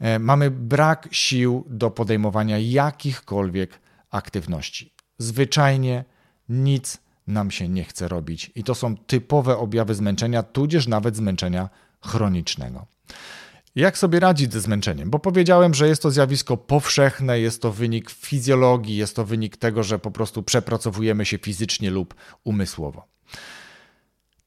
E, 0.00 0.18
mamy 0.18 0.50
brak 0.50 1.08
sił 1.10 1.64
do 1.68 1.90
podejmowania 1.90 2.58
jakichkolwiek 2.58 3.80
aktywności. 4.10 4.94
Zwyczajnie 5.18 6.04
nic 6.48 6.98
nam 7.26 7.50
się 7.50 7.68
nie 7.68 7.84
chce 7.84 8.08
robić. 8.08 8.50
I 8.54 8.64
to 8.64 8.74
są 8.74 8.96
typowe 8.96 9.58
objawy 9.58 9.94
zmęczenia, 9.94 10.42
tudzież 10.42 10.86
nawet 10.88 11.16
zmęczenia 11.16 11.68
chronicznego. 12.00 12.86
Jak 13.74 13.98
sobie 13.98 14.20
radzić 14.20 14.52
ze 14.52 14.60
zmęczeniem? 14.60 15.10
Bo 15.10 15.18
powiedziałem, 15.18 15.74
że 15.74 15.88
jest 15.88 16.02
to 16.02 16.10
zjawisko 16.10 16.56
powszechne, 16.56 17.40
jest 17.40 17.62
to 17.62 17.72
wynik 17.72 18.10
fizjologii, 18.10 18.96
jest 18.96 19.16
to 19.16 19.24
wynik 19.24 19.56
tego, 19.56 19.82
że 19.82 19.98
po 19.98 20.10
prostu 20.10 20.42
przepracowujemy 20.42 21.26
się 21.26 21.38
fizycznie 21.38 21.90
lub 21.90 22.14
umysłowo. 22.44 23.06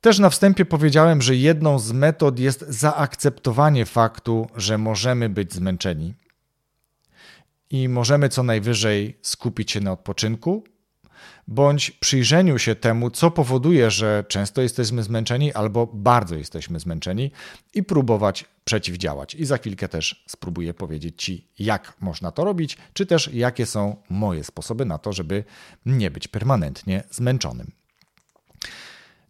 Też 0.01 0.19
na 0.19 0.29
wstępie 0.29 0.65
powiedziałem, 0.65 1.21
że 1.21 1.35
jedną 1.35 1.79
z 1.79 1.91
metod 1.91 2.39
jest 2.39 2.65
zaakceptowanie 2.69 3.85
faktu, 3.85 4.47
że 4.55 4.77
możemy 4.77 5.29
być 5.29 5.53
zmęczeni 5.53 6.13
i 7.69 7.89
możemy 7.89 8.29
co 8.29 8.43
najwyżej 8.43 9.19
skupić 9.21 9.71
się 9.71 9.81
na 9.81 9.91
odpoczynku, 9.91 10.63
bądź 11.47 11.91
przyjrzeniu 11.91 12.59
się 12.59 12.75
temu, 12.75 13.11
co 13.11 13.31
powoduje, 13.31 13.91
że 13.91 14.25
często 14.27 14.61
jesteśmy 14.61 15.03
zmęczeni 15.03 15.53
albo 15.53 15.87
bardzo 15.93 16.35
jesteśmy 16.35 16.79
zmęczeni 16.79 17.31
i 17.73 17.83
próbować 17.83 18.45
przeciwdziałać. 18.63 19.35
I 19.35 19.45
za 19.45 19.57
chwilkę 19.57 19.87
też 19.87 20.23
spróbuję 20.27 20.73
powiedzieć 20.73 21.23
Ci, 21.23 21.47
jak 21.59 21.93
można 22.01 22.31
to 22.31 22.43
robić, 22.43 22.77
czy 22.93 23.05
też 23.05 23.33
jakie 23.33 23.65
są 23.65 23.95
moje 24.09 24.43
sposoby 24.43 24.85
na 24.85 24.97
to, 24.97 25.13
żeby 25.13 25.43
nie 25.85 26.11
być 26.11 26.27
permanentnie 26.27 27.03
zmęczonym. 27.11 27.71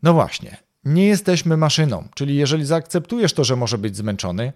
No 0.03 0.13
właśnie, 0.13 0.57
nie 0.85 1.07
jesteśmy 1.07 1.57
maszyną, 1.57 2.07
czyli 2.15 2.35
jeżeli 2.35 2.65
zaakceptujesz 2.65 3.33
to, 3.33 3.43
że 3.43 3.55
może 3.55 3.77
być 3.77 3.97
zmęczony, 3.97 4.53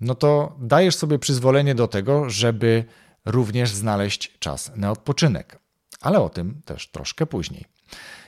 no 0.00 0.14
to 0.14 0.56
dajesz 0.60 0.96
sobie 0.96 1.18
przyzwolenie 1.18 1.74
do 1.74 1.88
tego, 1.88 2.30
żeby 2.30 2.84
również 3.24 3.70
znaleźć 3.70 4.38
czas 4.38 4.72
na 4.76 4.90
odpoczynek. 4.90 5.61
Ale 6.02 6.20
o 6.20 6.28
tym 6.28 6.62
też 6.64 6.90
troszkę 6.90 7.26
później. 7.26 7.64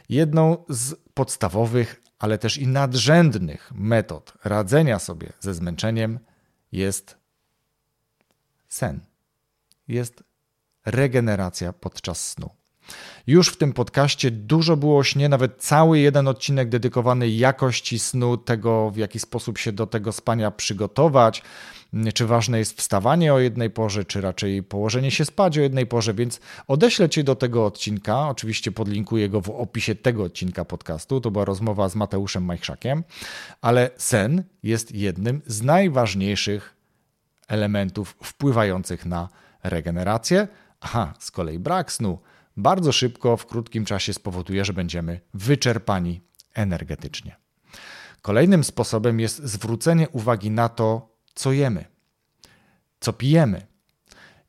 Jedną 0.09 0.65
z 0.69 0.95
podstawowych, 1.15 2.03
ale 2.19 2.39
też 2.39 2.59
i 2.59 2.67
nadrzędnych 2.67 3.73
metod 3.75 4.33
radzenia 4.45 4.99
sobie 4.99 5.33
ze 5.41 5.55
zmęczeniem 5.55 6.19
jest 6.73 7.17
sen. 8.69 9.01
Jest 9.89 10.25
regeneracja 10.85 11.73
podczas 11.73 12.31
snu. 12.31 12.51
Już 13.27 13.49
w 13.49 13.57
tym 13.57 13.73
podcaście 13.73 14.31
dużo 14.31 14.77
było 14.77 14.99
o 14.99 15.05
śnie, 15.05 15.29
nawet 15.29 15.57
cały 15.59 15.99
jeden 15.99 16.29
odcinek 16.29 16.69
dedykowany 16.69 17.29
jakości 17.29 17.99
snu, 17.99 18.37
tego 18.37 18.91
w 18.91 18.97
jaki 18.97 19.19
sposób 19.19 19.59
się 19.59 19.73
do 19.73 19.87
tego 19.87 20.13
spania 20.13 20.51
przygotować, 20.51 21.43
czy 22.15 22.27
ważne 22.27 22.59
jest 22.59 22.79
wstawanie 22.79 23.35
o 23.35 23.39
jednej 23.39 23.71
porze, 23.71 24.05
czy 24.05 24.21
raczej 24.21 24.63
położenie 24.63 25.11
się 25.11 25.25
spać 25.25 25.59
o 25.59 25.61
jednej 25.61 25.87
porze, 25.87 26.15
więc 26.15 26.41
odeślę 26.67 27.09
Cię 27.09 27.25
do 27.25 27.35
tego 27.35 27.67
odcinka. 27.67 28.29
Oczywiście 28.29 28.73
podlinkuję 28.73 29.29
go 29.29 29.41
w 29.41 29.51
opisie 29.51 29.95
tego 29.95 30.23
odcinka 30.23 30.65
podcastu. 30.65 31.21
To 31.21 31.31
była 31.31 31.45
rozmowa 31.45 31.89
z 31.89 31.95
Mateuszem 31.95 32.45
Majchrzakiem, 32.45 33.05
ale 33.63 33.91
sen 33.97 34.45
jest 34.63 34.95
jednym 34.95 35.43
z 35.47 35.63
najważniejszych 35.63 36.75
elementów 37.49 38.17
wpływających 38.23 39.07
na 39.07 39.29
regenerację. 39.63 40.49
Aha, 40.81 41.15
z 41.19 41.31
kolei 41.31 41.59
brak 41.59 41.93
snu 41.93 42.19
bardzo 42.57 42.93
szybko, 42.93 43.37
w 43.37 43.47
krótkim 43.47 43.85
czasie 43.85 44.13
spowoduje, 44.13 44.65
że 44.65 44.73
będziemy 44.73 45.21
wyczerpani 45.35 46.21
energetycznie. 46.55 47.37
Kolejnym 48.23 48.65
sposobem 48.65 49.21
jest 49.21 49.43
zwrócenie 49.43 50.09
uwagi 50.09 50.51
na 50.51 50.69
to, 50.69 51.17
co 51.35 51.53
jemy, 51.53 51.85
co 53.01 53.13
pijemy, 53.13 53.67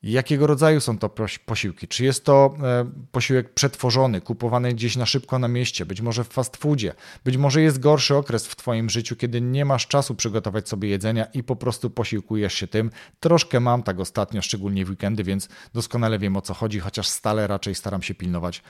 Jakiego 0.03 0.47
rodzaju 0.47 0.79
są 0.79 0.97
to 0.97 1.09
posiłki? 1.45 1.87
Czy 1.87 2.03
jest 2.03 2.25
to 2.25 2.55
e, 2.63 2.91
posiłek 3.11 3.53
przetworzony, 3.53 4.21
kupowany 4.21 4.73
gdzieś 4.73 4.95
na 4.95 5.05
szybko 5.05 5.39
na 5.39 5.47
mieście, 5.47 5.85
być 5.85 6.01
może 6.01 6.23
w 6.23 6.27
fast 6.27 6.57
foodzie, 6.57 6.93
być 7.23 7.37
może 7.37 7.61
jest 7.61 7.79
gorszy 7.79 8.15
okres 8.15 8.47
w 8.47 8.55
Twoim 8.55 8.89
życiu, 8.89 9.15
kiedy 9.15 9.41
nie 9.41 9.65
masz 9.65 9.87
czasu 9.87 10.15
przygotować 10.15 10.69
sobie 10.69 10.89
jedzenia 10.89 11.25
i 11.25 11.43
po 11.43 11.55
prostu 11.55 11.89
posiłkujesz 11.89 12.53
się 12.53 12.67
tym. 12.67 12.91
Troszkę 13.19 13.59
mam 13.59 13.83
tak 13.83 13.99
ostatnio, 13.99 14.41
szczególnie 14.41 14.85
w 14.85 14.89
weekendy, 14.89 15.23
więc 15.23 15.49
doskonale 15.73 16.19
wiem 16.19 16.37
o 16.37 16.41
co 16.41 16.53
chodzi, 16.53 16.79
chociaż 16.79 17.07
stale 17.07 17.47
raczej 17.47 17.75
staram 17.75 18.01
się 18.01 18.15
pilnować 18.15 18.63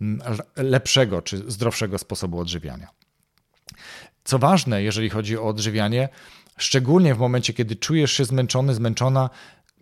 mm, 0.00 0.22
lepszego 0.56 1.22
czy 1.22 1.50
zdrowszego 1.50 1.98
sposobu 1.98 2.40
odżywiania. 2.40 2.88
Co 4.24 4.38
ważne, 4.38 4.82
jeżeli 4.82 5.10
chodzi 5.10 5.38
o 5.38 5.42
odżywianie, 5.42 6.08
szczególnie 6.56 7.14
w 7.14 7.18
momencie, 7.18 7.52
kiedy 7.52 7.76
czujesz 7.76 8.12
się 8.12 8.24
zmęczony, 8.24 8.74
zmęczona, 8.74 9.30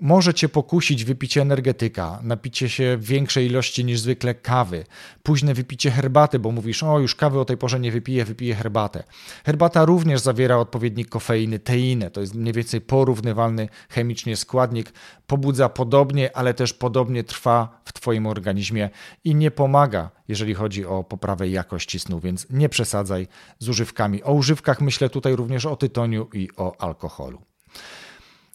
może 0.01 0.35
cię 0.35 0.49
pokusić 0.49 1.05
wypicie 1.05 1.43
energetyka, 1.43 2.19
napicie 2.23 2.69
się 2.69 2.97
większej 3.01 3.47
ilości 3.47 3.85
niż 3.85 4.01
zwykle 4.01 4.35
kawy, 4.35 4.85
późne 5.23 5.55
wypicie 5.55 5.91
herbaty, 5.91 6.39
bo 6.39 6.51
mówisz, 6.51 6.83
o 6.83 6.99
już 6.99 7.15
kawy 7.15 7.41
o 7.41 7.45
tej 7.45 7.57
porze 7.57 7.81
nie 7.81 7.93
wypiję, 7.93 8.25
wypiję 8.25 8.55
herbatę. 8.55 9.03
Herbata 9.45 9.85
również 9.85 10.21
zawiera 10.21 10.57
odpowiednik 10.57 11.09
kofeiny, 11.09 11.59
teinę, 11.59 12.11
to 12.11 12.21
jest 12.21 12.35
mniej 12.35 12.53
więcej 12.53 12.81
porównywalny 12.81 13.69
chemicznie 13.89 14.37
składnik, 14.37 14.93
pobudza 15.27 15.69
podobnie, 15.69 16.37
ale 16.37 16.55
też 16.55 16.73
podobnie 16.73 17.25
trwa 17.25 17.81
w 17.85 17.93
twoim 17.93 18.27
organizmie 18.27 18.91
i 19.25 19.35
nie 19.35 19.51
pomaga, 19.51 20.11
jeżeli 20.29 20.55
chodzi 20.55 20.87
o 20.87 21.05
poprawę 21.05 21.49
jakości 21.49 21.99
snu, 21.99 22.21
więc 22.21 22.47
nie 22.51 22.69
przesadzaj 22.69 23.29
z 23.59 23.69
używkami. 23.69 24.23
O 24.23 24.33
używkach 24.33 24.81
myślę 24.81 25.11
tutaj 25.11 25.37
również 25.37 25.67
o 25.67 25.77
tytoniu 25.77 26.29
i 26.33 26.49
o 26.57 26.83
alkoholu. 26.83 27.43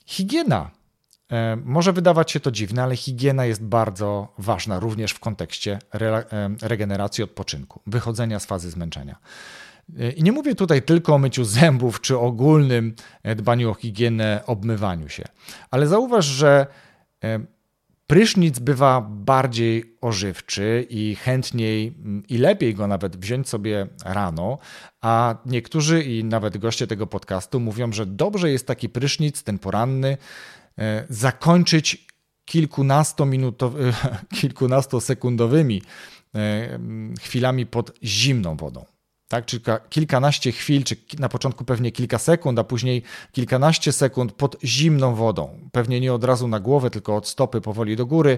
Higiena 0.06 0.72
może 1.66 1.94
wydawać 1.94 2.32
się 2.32 2.40
to 2.40 2.52
dziwne, 2.52 2.84
ale 2.84 2.96
higiena 2.96 3.46
jest 3.46 3.64
bardzo 3.64 4.34
ważna 4.38 4.80
również 4.80 5.12
w 5.12 5.20
kontekście 5.20 5.80
re 5.94 6.26
e, 6.32 6.50
regeneracji 6.62 7.24
odpoczynku, 7.24 7.82
wychodzenia 7.88 8.40
z 8.40 8.46
fazy 8.46 8.70
zmęczenia. 8.70 9.16
E, 10.00 10.12
I 10.12 10.24
nie 10.24 10.32
mówię 10.32 10.56
tutaj 10.56 10.82
tylko 10.82 11.16
o 11.16 11.18
myciu 11.18 11.44
zębów 11.44 12.02
czy 12.02 12.18
ogólnym 12.18 12.96
dbaniu 13.36 13.72
o 13.72 13.74
higienę, 13.74 14.42
obmywaniu 14.46 15.10
się, 15.10 15.24
ale 15.72 15.88
zauważ, 15.88 16.26
że 16.26 16.68
prysznic 18.08 18.60
bywa 18.60 19.02
bardziej 19.02 19.98
ożywczy 20.02 20.88
i 20.90 21.16
chętniej 21.16 21.98
i 22.30 22.38
lepiej 22.38 22.76
go 22.76 22.88
nawet 22.88 23.18
wziąć 23.18 23.50
sobie 23.50 23.88
rano, 24.06 24.58
a 25.02 25.36
niektórzy 25.46 26.04
i 26.04 26.24
nawet 26.24 26.58
goście 26.58 26.88
tego 26.88 27.08
podcastu 27.08 27.60
mówią, 27.60 27.94
że 27.94 28.06
dobrze 28.06 28.52
jest 28.52 28.68
taki 28.68 28.90
prysznic, 28.90 29.44
ten 29.44 29.60
poranny, 29.60 30.18
E, 30.80 31.06
zakończyć 31.10 32.08
kilkunastosekundowymi 34.36 35.82
e, 36.36 36.80
chwilami 37.20 37.66
pod 37.66 37.92
zimną 38.04 38.58
wodą 38.58 38.86
tak? 39.28 39.46
Czyli 39.46 39.64
kilkanaście 39.90 40.52
chwil, 40.52 40.84
czy 40.84 40.96
na 41.20 41.30
początku 41.30 41.66
pewnie 41.66 41.92
kilka 41.92 42.18
sekund, 42.18 42.60
a 42.60 42.64
później 42.64 43.04
kilkanaście 43.32 43.92
sekund 43.92 44.32
pod 44.32 44.58
zimną 44.64 45.16
wodą. 45.16 45.60
Pewnie 45.72 46.00
nie 46.00 46.14
od 46.14 46.24
razu 46.24 46.48
na 46.48 46.60
głowę, 46.60 46.90
tylko 46.90 47.16
od 47.16 47.28
stopy 47.28 47.62
powoli 47.62 47.96
do 47.96 48.06
góry. 48.06 48.38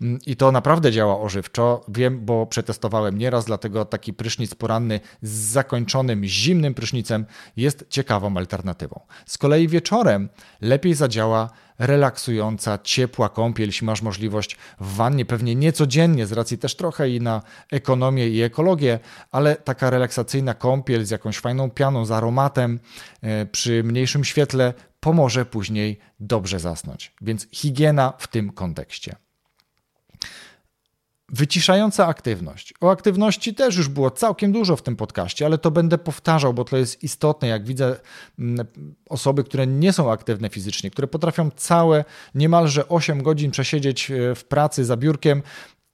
Mm, 0.00 0.18
I 0.26 0.36
to 0.36 0.52
naprawdę 0.52 0.92
działa 0.92 1.20
ożywczo. 1.20 1.84
Wiem, 1.88 2.24
bo 2.24 2.46
przetestowałem 2.46 3.18
nieraz, 3.18 3.44
dlatego 3.44 3.84
taki 3.84 4.12
prysznic 4.12 4.54
poranny 4.54 5.00
z 5.22 5.30
zakończonym 5.30 6.24
zimnym 6.24 6.74
prysznicem 6.74 7.26
jest 7.56 7.84
ciekawą 7.88 8.36
alternatywą. 8.36 9.00
Z 9.26 9.38
kolei 9.38 9.68
wieczorem 9.68 10.28
lepiej 10.60 10.94
zadziała 10.94 11.50
relaksująca, 11.78 12.78
ciepła 12.82 13.28
kąpiel, 13.28 13.66
jeśli 13.66 13.86
masz 13.86 14.02
możliwość 14.02 14.56
w 14.80 14.94
wannie, 14.96 15.24
pewnie 15.24 15.54
nie 15.54 15.72
codziennie, 15.72 16.26
z 16.26 16.32
racji 16.32 16.58
też 16.58 16.76
trochę 16.76 17.10
i 17.10 17.20
na 17.20 17.42
ekonomię 17.72 18.28
i 18.28 18.42
ekologię, 18.42 18.98
ale 19.30 19.56
taka 19.56 19.90
relaksacyjna 19.90 20.54
kąpiel 20.54 21.04
z 21.04 21.10
jakąś 21.10 21.38
fajną 21.38 21.70
pianą, 21.70 22.04
z 22.04 22.10
aromatem 22.10 22.80
e, 23.22 23.46
przy 23.46 23.84
mniejszym 23.84 24.24
świetle 24.24 24.74
pomoże 25.00 25.44
później 25.44 25.98
dobrze 26.20 26.60
zasnąć. 26.60 27.12
Więc 27.20 27.46
higiena 27.52 28.12
w 28.18 28.28
tym 28.28 28.52
kontekście. 28.52 29.16
Wyciszająca 31.28 32.06
aktywność. 32.06 32.74
O 32.80 32.90
aktywności 32.90 33.54
też 33.54 33.76
już 33.76 33.88
było 33.88 34.10
całkiem 34.10 34.52
dużo 34.52 34.76
w 34.76 34.82
tym 34.82 34.96
podcaście, 34.96 35.46
ale 35.46 35.58
to 35.58 35.70
będę 35.70 35.98
powtarzał, 35.98 36.54
bo 36.54 36.64
to 36.64 36.76
jest 36.76 37.02
istotne. 37.02 37.48
Jak 37.48 37.64
widzę 37.64 37.96
mm, 38.38 38.66
osoby, 39.08 39.44
które 39.44 39.66
nie 39.66 39.92
są 39.92 40.12
aktywne 40.12 40.48
fizycznie, 40.48 40.90
które 40.90 41.08
potrafią 41.08 41.50
całe 41.56 42.04
niemalże 42.34 42.88
8 42.88 43.22
godzin 43.22 43.50
przesiedzieć 43.50 44.10
e, 44.10 44.34
w 44.34 44.44
pracy 44.44 44.84
za 44.84 44.96
biurkiem, 44.96 45.42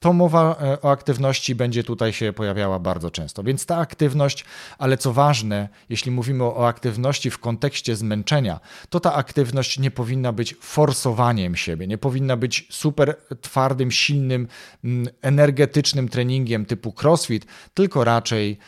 to 0.02 0.12
mowa 0.12 0.56
e, 0.61 0.82
o 0.82 0.90
aktywności 0.90 1.54
będzie 1.54 1.85
tutaj 1.85 2.12
się 2.12 2.32
pojawiała 2.32 2.78
bardzo 2.78 3.11
często. 3.11 3.42
Więc 3.42 3.66
ta 3.66 3.76
aktywność, 3.76 4.44
ale 4.78 4.97
co 4.97 5.12
ważne, 5.12 5.68
jeśli 5.88 6.11
mówimy 6.11 6.44
o 6.44 6.68
aktywności 6.68 7.30
w 7.30 7.38
kontekście 7.38 7.97
zmęczenia, 7.97 8.61
to 8.90 9.00
ta 9.00 9.14
aktywność 9.14 9.78
nie 9.78 9.90
powinna 9.90 10.32
być 10.32 10.56
forsowaniem 10.61 11.56
siebie, 11.56 11.87
nie 11.87 11.99
powinna 11.99 12.37
być 12.37 12.66
super 12.71 13.16
twardym, 13.40 13.90
silnym, 13.90 14.49
mm, 14.85 15.09
energetycznym 15.23 16.09
treningiem 16.09 16.66
typu 16.66 16.94
crossfit, 17.02 17.47
tylko 17.75 18.04
raczej 18.04 18.59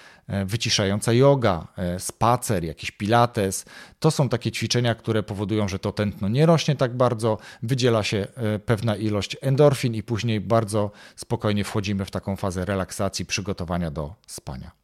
wyciszająca 0.46 1.12
yoga, 1.12 1.66
e, 1.76 2.00
spacer, 2.00 2.64
jakiś 2.64 2.90
pilates. 2.90 3.64
To 3.98 4.10
są 4.10 4.28
takie 4.28 4.52
ćwiczenia, 4.52 4.94
które 4.94 5.22
powodują, 5.22 5.68
że 5.68 5.78
to 5.78 5.92
tętno 5.92 6.28
nie 6.28 6.46
rośnie 6.46 6.76
tak 6.76 6.96
bardzo, 6.96 7.38
wydziela 7.62 8.02
się 8.02 8.26
e, 8.36 8.58
pewna 8.58 8.96
ilość 8.96 9.36
endorfin 9.40 9.94
i 9.94 10.02
później 10.02 10.40
bardzo 10.40 10.90
spokojnie 11.16 11.64
wchodzimy 11.64 12.04
w 12.04 12.10
taką 12.10 12.36
fazę 12.36 12.64
relaksacji, 12.64 13.26
przygotowania 13.26 13.90
do 13.90 14.14
spania. 14.26 14.83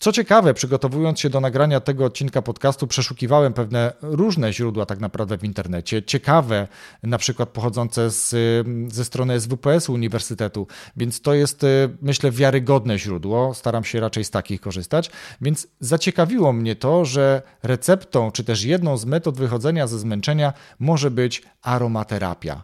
Co 0.00 0.12
ciekawe, 0.12 0.54
przygotowując 0.54 1.20
się 1.20 1.30
do 1.30 1.40
nagrania 1.40 1.80
tego 1.80 2.04
odcinka 2.04 2.42
podcastu, 2.42 2.86
przeszukiwałem 2.86 3.52
pewne 3.52 3.92
różne 4.02 4.52
źródła 4.52 4.86
tak 4.86 5.00
naprawdę 5.00 5.38
w 5.38 5.44
internecie, 5.44 6.02
ciekawe, 6.02 6.68
na 7.02 7.18
przykład 7.18 7.48
pochodzące 7.48 8.10
z, 8.10 8.34
ze 8.92 9.04
strony 9.04 9.40
SWPS-u 9.40 9.92
Uniwersytetu, 9.92 10.66
więc 10.96 11.20
to 11.20 11.34
jest, 11.34 11.64
y, 11.64 11.96
myślę, 12.02 12.30
wiarygodne 12.30 12.98
źródło. 12.98 13.54
Staram 13.54 13.84
się 13.84 14.00
raczej 14.00 14.24
z 14.24 14.30
takich 14.30 14.60
korzystać, 14.60 15.10
więc 15.40 15.68
zaciekawiło 15.80 16.52
mnie 16.52 16.76
to, 16.76 17.04
że 17.04 17.42
receptą, 17.62 18.30
czy 18.30 18.44
też 18.44 18.64
jedną 18.64 18.96
z 18.96 19.04
metod 19.04 19.36
wychodzenia 19.36 19.86
ze 19.86 19.98
zmęczenia 19.98 20.52
może 20.78 21.10
być 21.10 21.42
aromaterapia. 21.62 22.62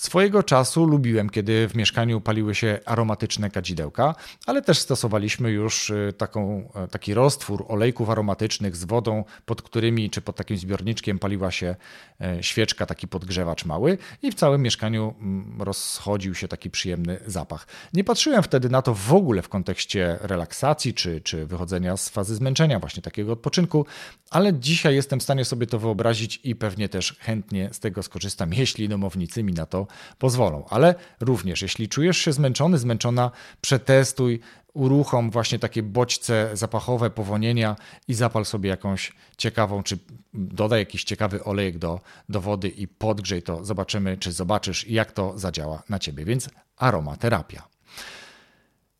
Swojego 0.00 0.42
czasu 0.42 0.84
lubiłem, 0.84 1.30
kiedy 1.30 1.68
w 1.68 1.74
mieszkaniu 1.74 2.20
paliły 2.20 2.54
się 2.54 2.78
aromatyczne 2.84 3.50
kadzidełka, 3.50 4.14
ale 4.46 4.62
też 4.62 4.78
stosowaliśmy 4.78 5.50
już 5.50 5.90
y, 5.90 6.14
taką, 6.18 6.70
e, 6.74 6.88
taki 6.88 7.14
roztwór 7.14 7.64
olejków 7.68 8.10
aromatycznych 8.10 8.76
z 8.76 8.84
wodą, 8.84 9.24
pod 9.46 9.62
którymi 9.62 10.10
czy 10.10 10.20
pod 10.20 10.36
takim 10.36 10.56
zbiorniczkiem 10.56 11.18
paliła 11.18 11.50
się 11.50 11.76
e, 12.20 12.42
świeczka, 12.42 12.86
taki 12.86 13.08
podgrzewacz 13.08 13.64
mały 13.64 13.98
i 14.22 14.30
w 14.30 14.34
całym 14.34 14.62
mieszkaniu 14.62 15.14
mm, 15.20 15.62
rozchodził 15.62 16.34
się 16.34 16.48
taki 16.48 16.70
przyjemny 16.70 17.20
zapach. 17.26 17.66
Nie 17.92 18.04
patrzyłem 18.04 18.42
wtedy 18.42 18.68
na 18.68 18.82
to 18.82 18.94
w 18.94 19.14
ogóle 19.14 19.42
w 19.42 19.48
kontekście 19.48 20.18
relaksacji 20.20 20.94
czy, 20.94 21.20
czy 21.20 21.46
wychodzenia 21.46 21.96
z 21.96 22.08
fazy 22.08 22.34
zmęczenia, 22.34 22.78
właśnie 22.78 23.02
takiego 23.02 23.32
odpoczynku, 23.32 23.86
ale 24.30 24.54
dzisiaj 24.54 24.94
jestem 24.94 25.20
w 25.20 25.22
stanie 25.22 25.44
sobie 25.44 25.66
to 25.66 25.78
wyobrazić 25.78 26.40
i 26.44 26.56
pewnie 26.56 26.88
też 26.88 27.16
chętnie 27.18 27.68
z 27.72 27.80
tego 27.80 28.02
skorzystam, 28.02 28.54
jeśli 28.54 28.88
domownicy 28.88 29.42
mi 29.42 29.52
na 29.52 29.66
to 29.66 29.89
pozwolą. 30.18 30.64
Ale 30.70 30.94
również, 31.20 31.62
jeśli 31.62 31.88
czujesz 31.88 32.18
się 32.18 32.32
zmęczony, 32.32 32.78
zmęczona, 32.78 33.30
przetestuj, 33.60 34.40
uruchom 34.74 35.30
właśnie 35.30 35.58
takie 35.58 35.82
bodźce 35.82 36.50
zapachowe, 36.52 37.10
powonienia 37.10 37.76
i 38.08 38.14
zapal 38.14 38.44
sobie 38.44 38.70
jakąś 38.70 39.12
ciekawą, 39.36 39.82
czy 39.82 39.98
dodaj 40.34 40.80
jakiś 40.80 41.04
ciekawy 41.04 41.44
olejek 41.44 41.78
do, 41.78 42.00
do 42.28 42.40
wody 42.40 42.68
i 42.68 42.88
podgrzej 42.88 43.42
to. 43.42 43.64
Zobaczymy, 43.64 44.16
czy 44.16 44.32
zobaczysz, 44.32 44.88
jak 44.88 45.12
to 45.12 45.38
zadziała 45.38 45.82
na 45.88 45.98
ciebie. 45.98 46.24
Więc 46.24 46.50
aromaterapia. 46.76 47.68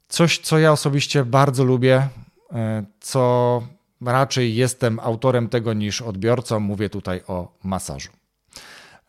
Coś, 0.08 0.38
co 0.38 0.58
ja 0.58 0.72
osobiście 0.72 1.24
bardzo 1.24 1.64
lubię, 1.64 2.08
e, 2.52 2.84
co 3.00 3.62
raczej 4.00 4.54
jestem 4.54 5.00
autorem 5.00 5.48
tego 5.48 5.72
niż 5.72 6.02
odbiorcą, 6.02 6.60
mówię 6.60 6.90
tutaj 6.90 7.20
o 7.26 7.52
masażu. 7.62 8.10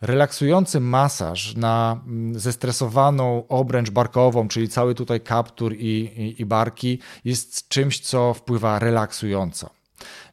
Relaksujący 0.02 0.80
masaż 0.80 1.56
na 1.56 2.00
mm, 2.06 2.40
zestresowaną 2.40 3.48
obręcz 3.48 3.90
barkową, 3.90 4.48
czyli 4.48 4.68
cały 4.68 4.94
tutaj 4.94 5.20
kaptur 5.20 5.74
i, 5.74 5.76
i, 5.78 6.42
i 6.42 6.46
barki, 6.46 6.98
jest 7.24 7.68
czymś, 7.68 8.00
co 8.00 8.34
wpływa 8.34 8.78
relaksująco. 8.78 9.81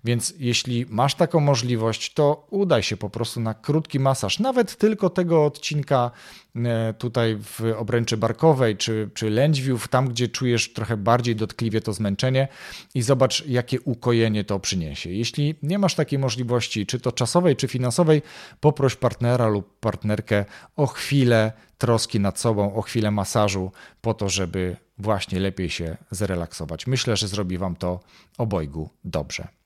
Więc 0.04 0.34
jeśli 0.38 0.86
masz 0.90 1.16
taką 1.16 1.40
możliwość, 1.40 2.14
to 2.14 2.48
udaj 2.50 2.84
się 2.84 2.98
po 2.98 3.10
prostu 3.10 3.40
na 3.40 3.54
krótki 3.54 4.00
masaż, 4.00 4.40
nawet 4.40 4.78
tylko 4.78 5.10
tego 5.10 5.46
odcinka 5.46 6.12
e, 6.56 6.94
tutaj 6.94 7.38
w 7.44 7.62
obręczy 7.78 8.18
barkowej 8.18 8.78
czy, 8.78 9.10
czy 9.14 9.30
lędźwiów, 9.30 9.88
tam 9.88 10.10
gdzie 10.10 10.28
czujesz 10.28 10.74
trochę 10.74 10.98
bardziej 10.98 11.36
dotkliwie 11.36 11.82
to 11.82 11.94
zmęczenie 11.94 12.48
i 12.96 13.02
zobacz, 13.02 13.46
jakie 13.48 13.82
ukojenie 13.82 14.44
to 14.44 14.60
przyniesie. 14.60 15.10
Jeśli 15.10 15.56
nie 15.64 15.80
masz 15.80 15.96
takiej 15.96 16.20
możliwości, 16.20 16.86
czy 16.86 17.00
to 17.00 17.12
czasowej, 17.12 17.56
czy 17.56 17.68
finansowej, 17.68 18.22
poproś 18.60 18.96
partnera 18.96 19.48
lub 19.48 19.80
partnerkę 19.80 20.46
o 20.76 20.88
chwilę 20.88 21.52
troski 21.78 22.20
nad 22.20 22.40
sobą, 22.40 22.76
o 22.76 22.82
chwilę 22.82 23.12
masażu, 23.12 23.72
po 24.02 24.14
to, 24.14 24.30
żeby 24.30 24.76
właśnie 24.98 25.40
lepiej 25.40 25.70
się 25.70 25.98
zrelaksować. 26.12 26.88
Myślę, 26.88 27.18
że 27.18 27.28
zrobi 27.28 27.58
Wam 27.58 27.76
to 27.76 28.00
obojgu 28.38 28.90
dobrze. 29.04 29.59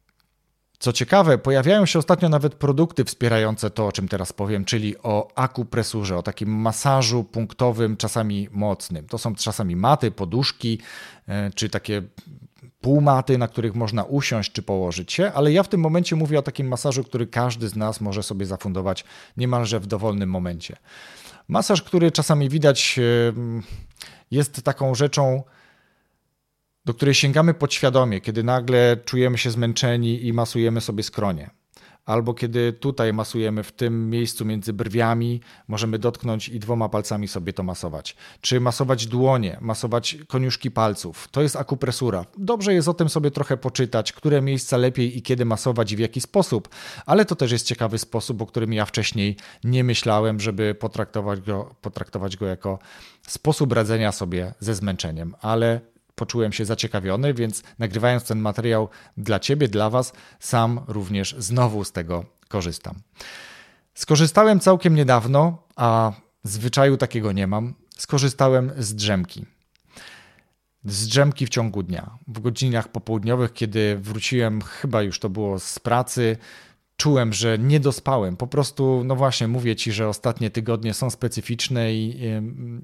Co 0.83 0.93
ciekawe, 0.93 1.37
pojawiają 1.37 1.85
się 1.85 1.99
ostatnio 1.99 2.29
nawet 2.29 2.55
produkty 2.55 3.05
wspierające 3.05 3.69
to, 3.69 3.87
o 3.87 3.91
czym 3.91 4.07
teraz 4.07 4.33
powiem, 4.33 4.65
czyli 4.65 4.97
o 4.97 5.31
akupresurze, 5.35 6.17
o 6.17 6.23
takim 6.23 6.49
masażu 6.49 7.23
punktowym, 7.23 7.97
czasami 7.97 8.49
mocnym. 8.51 9.07
To 9.07 9.17
są 9.17 9.35
czasami 9.35 9.75
maty, 9.75 10.11
poduszki, 10.11 10.79
e, 11.27 11.51
czy 11.51 11.69
takie 11.69 12.01
półmaty, 12.81 13.37
na 13.37 13.47
których 13.47 13.75
można 13.75 14.03
usiąść 14.03 14.51
czy 14.51 14.61
położyć 14.61 15.13
się, 15.13 15.31
ale 15.33 15.51
ja 15.51 15.63
w 15.63 15.67
tym 15.67 15.81
momencie 15.81 16.15
mówię 16.15 16.39
o 16.39 16.41
takim 16.41 16.67
masażu, 16.67 17.03
który 17.03 17.27
każdy 17.27 17.69
z 17.69 17.75
nas 17.75 18.01
może 18.01 18.23
sobie 18.23 18.45
zafundować 18.45 19.05
niemalże 19.37 19.79
w 19.79 19.87
dowolnym 19.87 20.29
momencie. 20.29 20.75
Masaż, 21.47 21.81
który 21.81 22.11
czasami 22.11 22.49
widać 22.49 22.99
e, 22.99 23.33
jest 24.31 24.63
taką 24.63 24.95
rzeczą, 24.95 25.43
do 26.85 26.93
której 26.93 27.13
sięgamy 27.13 27.53
podświadomie, 27.53 28.21
kiedy 28.21 28.43
nagle 28.43 28.97
czujemy 29.05 29.37
się 29.37 29.51
zmęczeni 29.51 30.25
i 30.25 30.33
masujemy 30.33 30.81
sobie 30.81 31.03
skronie. 31.03 31.49
Albo 32.05 32.33
kiedy 32.33 32.73
tutaj 32.73 33.13
masujemy 33.13 33.63
w 33.63 33.71
tym 33.71 34.09
miejscu 34.09 34.45
między 34.45 34.73
brwiami, 34.73 35.41
możemy 35.67 35.99
dotknąć 35.99 36.49
i 36.49 36.59
dwoma 36.59 36.89
palcami 36.89 37.27
sobie 37.27 37.53
to 37.53 37.63
masować. 37.63 38.15
Czy 38.41 38.59
masować 38.59 39.07
dłonie, 39.07 39.57
masować 39.61 40.17
koniuszki 40.27 40.71
palców. 40.71 41.27
To 41.31 41.41
jest 41.41 41.55
akupresura. 41.55 42.25
Dobrze 42.37 42.73
jest 42.73 42.87
o 42.87 42.93
tym 42.93 43.09
sobie 43.09 43.31
trochę 43.31 43.57
poczytać, 43.57 44.13
które 44.13 44.41
miejsca 44.41 44.77
lepiej 44.77 45.17
i 45.17 45.21
kiedy 45.21 45.45
masować 45.45 45.91
i 45.91 45.95
w 45.95 45.99
jaki 45.99 46.21
sposób, 46.21 46.69
ale 47.05 47.25
to 47.25 47.35
też 47.35 47.51
jest 47.51 47.67
ciekawy 47.67 47.97
sposób, 47.97 48.41
o 48.41 48.45
którym 48.45 48.73
ja 48.73 48.85
wcześniej 48.85 49.35
nie 49.63 49.83
myślałem, 49.83 50.39
żeby 50.39 50.75
potraktować 50.75 51.41
go, 51.41 51.75
potraktować 51.81 52.37
go 52.37 52.45
jako 52.45 52.79
sposób 53.27 53.71
radzenia 53.73 54.11
sobie 54.11 54.53
ze 54.59 54.75
zmęczeniem. 54.75 55.35
Ale 55.41 55.92
poczułem 56.15 56.53
się 56.53 56.65
zaciekawiony, 56.65 57.33
więc 57.33 57.63
nagrywając 57.79 58.23
ten 58.23 58.39
materiał 58.39 58.89
dla 59.17 59.39
Ciebie, 59.39 59.67
dla 59.67 59.89
Was, 59.89 60.13
sam 60.39 60.81
również 60.87 61.35
znowu 61.37 61.83
z 61.83 61.91
tego 61.91 62.25
korzystam. 62.47 62.95
Skorzystałem 63.93 64.59
całkiem 64.59 64.95
niedawno, 64.95 65.67
a 65.75 66.11
zwyczaju 66.43 66.97
takiego 66.97 67.31
nie 67.31 67.47
mam. 67.47 67.73
Skorzystałem 67.97 68.71
z 68.77 68.95
drzemki. 68.95 69.45
Z 70.85 71.07
drzemki 71.07 71.45
w 71.45 71.49
ciągu 71.49 71.83
dnia. 71.83 72.17
W 72.27 72.39
godzinach 72.39 72.87
popołudniowych, 72.87 73.53
kiedy 73.53 73.97
wróciłem, 73.97 74.61
chyba 74.61 75.01
już 75.01 75.19
to 75.19 75.29
było 75.29 75.59
z 75.59 75.79
pracy, 75.79 76.37
czułem, 76.97 77.33
że 77.33 77.57
nie 77.59 77.79
dospałem. 77.79 78.37
Po 78.37 78.47
prostu, 78.47 79.03
no 79.05 79.15
właśnie, 79.15 79.47
mówię 79.47 79.75
ci, 79.75 79.91
że 79.91 80.07
ostatnie 80.07 80.49
tygodnie 80.49 80.93
są 80.93 81.09
specyficzne 81.09 81.93
i, 81.93 82.09
i, 82.09 82.25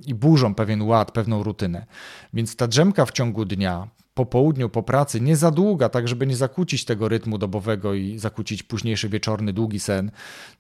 i 0.10 0.16
burzą 0.16 0.56
pewien 0.56 0.82
ład, 0.82 1.12
pewną 1.12 1.44
rutynę. 1.44 1.86
Więc 2.34 2.56
ta 2.56 2.68
drzemka 2.68 3.06
w 3.06 3.12
ciągu 3.12 3.46
dnia, 3.46 3.88
po 4.20 4.26
południu, 4.26 4.70
po 4.70 4.84
pracy, 4.84 5.22
nie 5.22 5.36
za 5.36 5.52
długa, 5.52 5.90
tak 5.90 6.08
żeby 6.08 6.28
nie 6.28 6.36
zakłócić 6.36 6.86
tego 6.86 7.10
rytmu 7.10 7.38
dobowego 7.38 7.94
i 7.94 8.18
zakłócić 8.18 8.64
późniejszy 8.64 9.10
wieczorny, 9.10 9.54
długi 9.54 9.80
sen, 9.80 10.12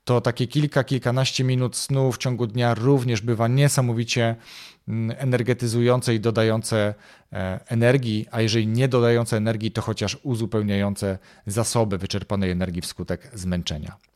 to 0.04 0.22
takie 0.22 0.48
kilka, 0.48 0.84
kilkanaście 0.84 1.44
minut 1.44 1.76
snu 1.76 2.12
w 2.12 2.18
ciągu 2.18 2.48
dnia 2.48 2.74
również 2.74 3.22
bywa 3.22 3.48
niesamowicie 3.48 4.36
mm, 4.88 5.18
energetyzujące 5.20 6.16
i 6.16 6.20
dodające 6.20 6.94
e, 7.34 7.60
energii, 7.68 8.26
a 8.32 8.42
jeżeli 8.42 8.68
nie 8.68 8.88
dodające 8.88 9.38
energii, 9.38 9.72
to 9.72 9.82
chociaż 9.82 10.18
uzupełniające 10.24 11.18
zasoby 11.46 11.98
wyczerpanej 11.98 12.52
energii 12.52 12.82
wskutek 12.82 13.32
zmęczenia. 13.34 14.09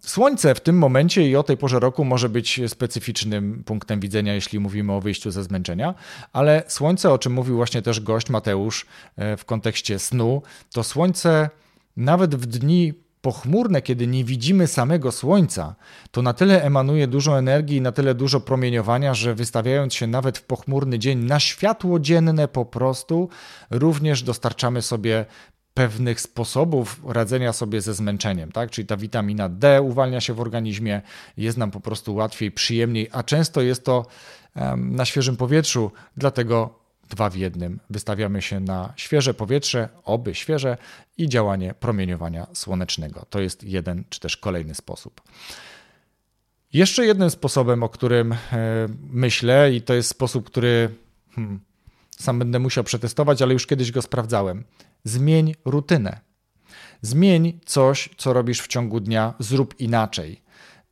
Słońce 0.00 0.54
w 0.54 0.60
tym 0.60 0.78
momencie 0.78 1.28
i 1.28 1.36
o 1.36 1.42
tej 1.42 1.56
porze 1.56 1.80
roku 1.80 2.04
może 2.04 2.28
być 2.28 2.60
specyficznym 2.66 3.64
punktem 3.64 4.00
widzenia, 4.00 4.34
jeśli 4.34 4.60
mówimy 4.60 4.92
o 4.92 5.00
wyjściu 5.00 5.30
ze 5.30 5.42
zmęczenia, 5.44 5.94
ale 6.32 6.62
słońce, 6.68 7.10
o 7.10 7.18
czym 7.18 7.32
mówił 7.32 7.56
właśnie 7.56 7.82
też 7.82 8.00
gość 8.00 8.30
Mateusz 8.30 8.86
e, 9.16 9.36
w 9.36 9.44
kontekście 9.44 9.98
snu, 9.98 10.42
to 10.72 10.84
słońce 10.84 11.50
nawet 11.96 12.34
w 12.34 12.46
dni 12.46 12.94
pochmurne, 13.22 13.82
kiedy 13.82 14.06
nie 14.06 14.24
widzimy 14.24 14.66
samego 14.66 15.12
słońca, 15.12 15.74
to 16.10 16.22
na 16.22 16.32
tyle 16.32 16.62
emanuje 16.62 17.06
dużo 17.06 17.38
energii 17.38 17.76
i 17.76 17.80
na 17.80 17.92
tyle 17.92 18.14
dużo 18.14 18.40
promieniowania, 18.40 19.14
że 19.14 19.34
wystawiając 19.34 19.94
się 19.94 20.06
nawet 20.06 20.38
w 20.38 20.42
pochmurny 20.42 20.98
dzień 20.98 21.18
na 21.18 21.40
światło 21.40 22.00
dzienne 22.00 22.48
po 22.48 22.64
prostu, 22.64 23.28
również 23.70 24.22
dostarczamy 24.22 24.82
sobie 24.82 25.26
pewnych 25.74 26.20
sposobów 26.20 27.00
radzenia 27.06 27.52
sobie 27.52 27.80
ze 27.80 27.94
zmęczeniem, 27.94 28.52
tak? 28.52 28.70
Czyli 28.70 28.86
ta 28.86 28.96
witamina 28.96 29.48
D 29.48 29.82
uwalnia 29.82 30.20
się 30.20 30.34
w 30.34 30.40
organizmie, 30.40 31.02
jest 31.36 31.58
nam 31.58 31.70
po 31.70 31.80
prostu 31.80 32.14
łatwiej, 32.14 32.52
przyjemniej, 32.52 33.08
a 33.12 33.22
często 33.22 33.60
jest 33.60 33.84
to 33.84 34.06
na 34.76 35.04
świeżym 35.04 35.36
powietrzu, 35.36 35.92
dlatego 36.16 36.82
dwa 37.10 37.30
w 37.30 37.36
jednym. 37.36 37.80
Wystawiamy 37.90 38.42
się 38.42 38.60
na 38.60 38.92
świeże 38.96 39.34
powietrze, 39.34 39.88
oby 40.04 40.34
świeże 40.34 40.76
i 41.18 41.28
działanie 41.28 41.74
promieniowania 41.74 42.46
słonecznego. 42.52 43.26
To 43.30 43.40
jest 43.40 43.64
jeden 43.64 44.04
czy 44.08 44.20
też 44.20 44.36
kolejny 44.36 44.74
sposób. 44.74 45.20
Jeszcze 46.72 47.06
jednym 47.06 47.30
sposobem, 47.30 47.82
o 47.82 47.88
którym 47.88 48.32
e, 48.32 48.38
myślę, 49.10 49.72
i 49.72 49.82
to 49.82 49.94
jest 49.94 50.08
sposób, 50.08 50.46
który 50.46 50.88
hmm, 51.34 51.60
sam 52.18 52.38
będę 52.38 52.58
musiał 52.58 52.84
przetestować, 52.84 53.42
ale 53.42 53.52
już 53.52 53.66
kiedyś 53.66 53.92
go 53.92 54.02
sprawdzałem. 54.02 54.64
Zmień 55.04 55.54
rutynę. 55.64 56.20
Zmień 57.02 57.60
coś, 57.66 58.10
co 58.16 58.32
robisz 58.32 58.60
w 58.60 58.66
ciągu 58.66 59.00
dnia, 59.00 59.34
zrób 59.38 59.80
inaczej. 59.80 60.42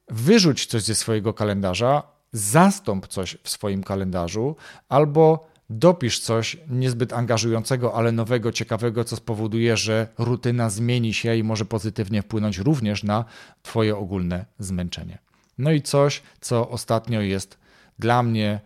Wyrzuć 0.08 0.66
coś 0.66 0.82
ze 0.82 0.94
swojego 0.94 1.34
kalendarza, 1.34 2.02
zastąp 2.32 3.06
coś 3.06 3.36
w 3.42 3.50
swoim 3.50 3.82
kalendarzu 3.82 4.56
albo 4.88 5.50
dopisz 5.70 6.20
coś 6.20 6.56
niezbyt 6.68 7.12
angażującego, 7.12 7.94
ale 7.94 8.12
nowego, 8.12 8.52
ciekawego, 8.52 9.04
co 9.04 9.16
spowoduje, 9.16 9.76
że 9.76 10.08
rutyna 10.18 10.70
zmieni 10.70 11.14
się 11.14 11.36
i 11.36 11.42
może 11.42 11.64
pozytywnie 11.64 12.22
wpłynąć 12.22 12.58
również 12.58 13.02
na 13.02 13.24
Twoje 13.62 13.96
ogólne 13.96 14.44
zmęczenie. 14.58 15.18
No 15.58 15.72
i 15.72 15.82
coś, 15.82 16.22
co 16.40 16.68
ostatnio 16.68 17.20
jest 17.20 17.58
dla 17.98 18.22
mnie 18.22 18.60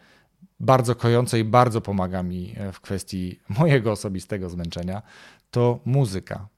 bardzo 0.61 0.95
kojące 0.95 1.41
i 1.41 1.45
bardzo 1.45 1.81
pomaga 1.81 2.23
mi 2.23 2.55
w 2.73 2.81
kwestii 2.81 3.41
mojego 3.59 3.93
osobistego 3.93 4.51
zmęczenia, 4.51 5.03
to 5.51 5.79
muzyka. 5.85 6.49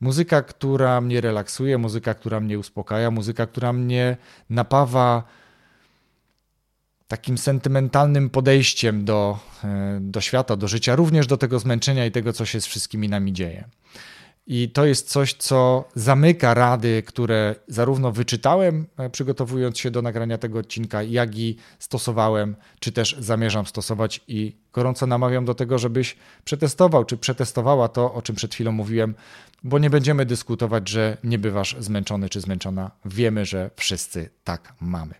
Muzyka, 0.00 0.42
która 0.42 1.00
mnie 1.00 1.20
relaksuje, 1.20 1.78
muzyka, 1.78 2.14
która 2.14 2.40
mnie 2.40 2.58
uspokaja, 2.58 3.10
muzyka, 3.10 3.46
która 3.46 3.72
mnie 3.72 4.16
napawa 4.50 5.24
takim 7.08 7.38
sentymentalnym 7.38 8.30
podejściem 8.30 9.04
do, 9.04 9.38
e, 9.64 9.98
do 10.00 10.20
świata, 10.20 10.56
do 10.56 10.68
życia, 10.68 10.96
również 10.96 11.26
do 11.26 11.36
tego 11.36 11.58
zmęczenia 11.58 12.06
i 12.06 12.10
tego, 12.10 12.32
co 12.32 12.44
się 12.46 12.60
z 12.60 12.66
wszystkimi 12.66 13.08
nami 13.08 13.32
dzieje. 13.32 13.64
I 14.52 14.70
to 14.70 14.86
jest 14.86 15.08
coś, 15.08 15.34
co 15.34 15.88
zamyka 15.94 16.54
rady, 16.54 17.02
które 17.06 17.54
zarówno 17.68 18.12
wyczytałem, 18.12 18.86
e, 18.98 19.10
przygotowując 19.10 19.78
się 19.78 19.90
do 19.90 20.02
nagrania 20.02 20.38
tego 20.38 20.58
odcinka, 20.58 21.02
jak 21.02 21.38
i 21.38 21.56
stosowałem, 21.78 22.56
czy 22.80 22.92
też 22.92 23.16
zamierzam 23.18 23.66
stosować. 23.66 24.20
I 24.28 24.56
gorąco 24.72 25.06
namawiam 25.06 25.44
do 25.44 25.54
tego, 25.54 25.78
żebyś 25.78 26.16
przetestował, 26.44 27.04
czy 27.04 27.16
przetestowała 27.16 27.88
to, 27.88 28.14
o 28.14 28.22
czym 28.22 28.36
przed 28.36 28.54
chwilą 28.54 28.72
mówiłem, 28.72 29.14
bo 29.64 29.78
nie 29.78 29.90
będziemy 29.90 30.26
dyskutować, 30.26 30.88
że 30.88 31.16
nie 31.24 31.38
bywasz 31.38 31.76
zmęczony 31.78 32.28
czy 32.28 32.40
zmęczona. 32.40 32.90
Wiemy, 33.04 33.44
że 33.44 33.70
wszyscy 33.76 34.30
tak 34.44 34.74
mamy. 34.80 35.14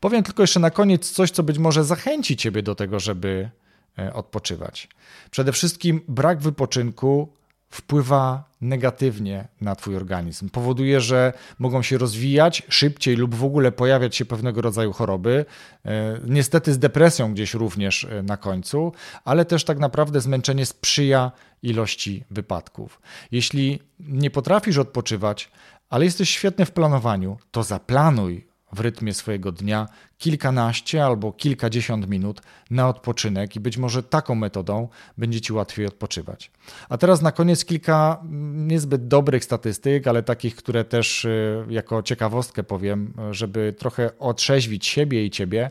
Powiem 0.00 0.22
tylko 0.22 0.42
jeszcze 0.42 0.60
na 0.60 0.70
koniec 0.70 1.10
coś, 1.10 1.30
co 1.30 1.42
być 1.42 1.58
może 1.58 1.84
zachęci 1.84 2.36
Ciebie 2.36 2.62
do 2.62 2.74
tego, 2.74 3.00
żeby 3.00 3.50
e, 3.98 4.12
odpoczywać. 4.12 4.88
Przede 5.30 5.52
wszystkim 5.52 6.00
brak 6.08 6.40
wypoczynku 6.40 7.28
wpływa 7.74 8.44
negatywnie 8.60 9.48
na 9.60 9.76
Twój 9.76 9.96
organizm. 9.96 10.48
Powoduje, 10.48 11.00
że 11.00 11.32
mogą 11.58 11.82
się 11.82 11.98
rozwijać 11.98 12.62
szybciej 12.68 13.16
lub 13.16 13.34
w 13.34 13.44
ogóle 13.44 13.72
pojawiać 13.72 14.16
się 14.16 14.24
pewnego 14.24 14.60
rodzaju 14.60 14.92
choroby. 14.92 15.44
E, 15.84 16.20
niestety 16.26 16.72
z 16.72 16.78
depresją 16.78 17.32
gdzieś 17.32 17.54
również 17.54 18.04
e, 18.04 18.22
na 18.22 18.36
końcu, 18.36 18.92
ale 19.24 19.44
też 19.44 19.64
tak 19.64 19.78
naprawdę 19.78 20.20
zmęczenie 20.20 20.66
sprzyja 20.66 21.32
ilości 21.62 22.24
wypadków. 22.30 23.00
Jeśli 23.32 23.80
nie 24.00 24.30
potrafisz 24.30 24.78
odpoczywać, 24.78 25.50
ale 25.90 26.04
jesteś 26.04 26.30
świetny 26.30 26.66
w 26.66 26.72
planowaniu, 26.72 27.36
to 27.50 27.62
zaplanuj 27.62 28.46
w 28.74 28.80
rytmie 28.80 29.14
swojego 29.14 29.52
dnia 29.52 29.88
kilkanaście 30.18 31.04
albo 31.04 31.32
kilkadziesiąt 31.32 32.08
minut 32.08 32.42
na 32.70 32.88
odpoczynek 32.88 33.56
i 33.56 33.60
być 33.60 33.76
może 33.76 34.02
taką 34.02 34.34
metodą 34.34 34.88
będzie 35.18 35.40
Ci 35.40 35.52
łatwiej 35.52 35.86
odpoczywać. 35.86 36.50
A 36.88 36.98
teraz 36.98 37.22
na 37.22 37.32
koniec 37.32 37.64
kilka 37.64 38.20
niezbyt 38.54 39.08
dobrych 39.08 39.44
statystyk, 39.44 40.06
ale 40.06 40.22
takich, 40.22 40.56
które 40.56 40.84
też 40.84 41.24
y, 41.24 41.66
jako 41.68 42.02
ciekawostkę 42.02 42.62
powiem, 42.62 43.14
żeby 43.30 43.74
trochę 43.78 44.18
otrzeźwić 44.18 44.86
siebie 44.86 45.24
i 45.24 45.30
Ciebie, 45.30 45.70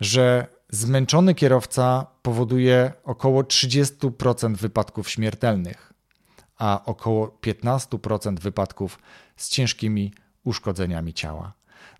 że 0.00 0.46
zmęczony 0.70 1.34
kierowca 1.34 2.06
powoduje 2.22 2.92
około 3.04 3.42
30% 3.42 4.56
wypadków 4.56 5.10
śmiertelnych, 5.10 5.92
a 6.58 6.82
około 6.84 7.38
15% 7.42 8.40
wypadków 8.40 8.98
z 9.36 9.48
ciężkimi 9.48 10.12
uszkodzeniami 10.44 11.14
ciała. 11.14 11.52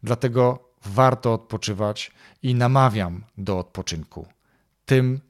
Dlatego 0.02 0.68
warto 0.84 1.32
odpoczywać 1.32 2.12
i 2.42 2.54
namawiam 2.54 3.24
do 3.38 3.58
odpoczynku. 3.58 4.26
Tym 4.86 5.20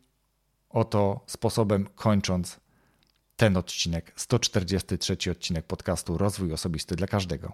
oto 0.71 1.21
sposobem 1.27 1.89
kończąc 1.95 2.61
ten 3.37 3.57
odcinek, 3.57 4.13
143 4.17 5.31
odcinek 5.31 5.67
podcastu 5.67 6.19
Rozwój 6.19 6.53
Osobisty 6.53 6.97
dla 6.97 7.07
Każdego. 7.07 7.53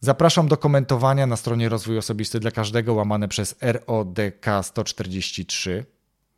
Zapraszam 0.00 0.48
do 0.48 0.56
komentowania 0.56 1.26
na 1.26 1.36
stronie 1.36 1.68
Rozwój 1.68 1.98
Osobisty 1.98 2.40
dla 2.40 2.50
Każdego, 2.50 2.94
łamane 2.94 3.28
przez 3.28 3.54
RODK 3.60 4.46
143. 4.62 5.86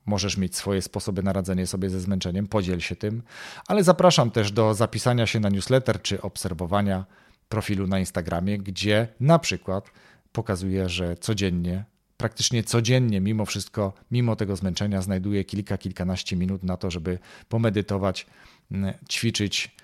Możesz 0.07 0.37
mieć 0.37 0.57
swoje 0.57 0.83
sposoby 0.83 1.23
na 1.23 1.33
radzenie 1.33 1.67
sobie 1.67 1.91
ze 1.91 2.01
zmęczeniem, 2.01 2.47
podziel 2.47 2.81
się 2.81 2.97
tym, 2.97 3.23
ale 3.67 3.85
zapraszam 3.85 4.31
też 4.31 4.53
do 4.53 4.75
zapisania 4.75 5.27
się 5.27 5.41
na 5.41 5.49
newsletter 5.49 6.03
czy 6.03 6.23
obserwowania 6.23 7.05
profilu 7.51 7.87
na 7.87 7.99
Instagramie, 7.99 8.59
gdzie 8.59 9.09
na 9.21 9.39
przykład 9.39 9.91
pokazuję, 10.33 10.89
że 10.89 11.17
codziennie, 11.17 11.85
praktycznie 12.17 12.65
codziennie, 12.65 13.21
mimo 13.21 13.47
wszystko, 13.47 13.93
mimo 14.11 14.37
tego 14.37 14.57
zmęczenia, 14.57 15.03
znajduję 15.03 15.45
kilka, 15.45 15.79
kilkanaście 15.79 16.37
minut 16.37 16.63
na 16.63 16.77
to, 16.77 16.91
żeby 16.91 17.19
pomedytować, 17.49 18.27
ćwiczyć, 19.11 19.77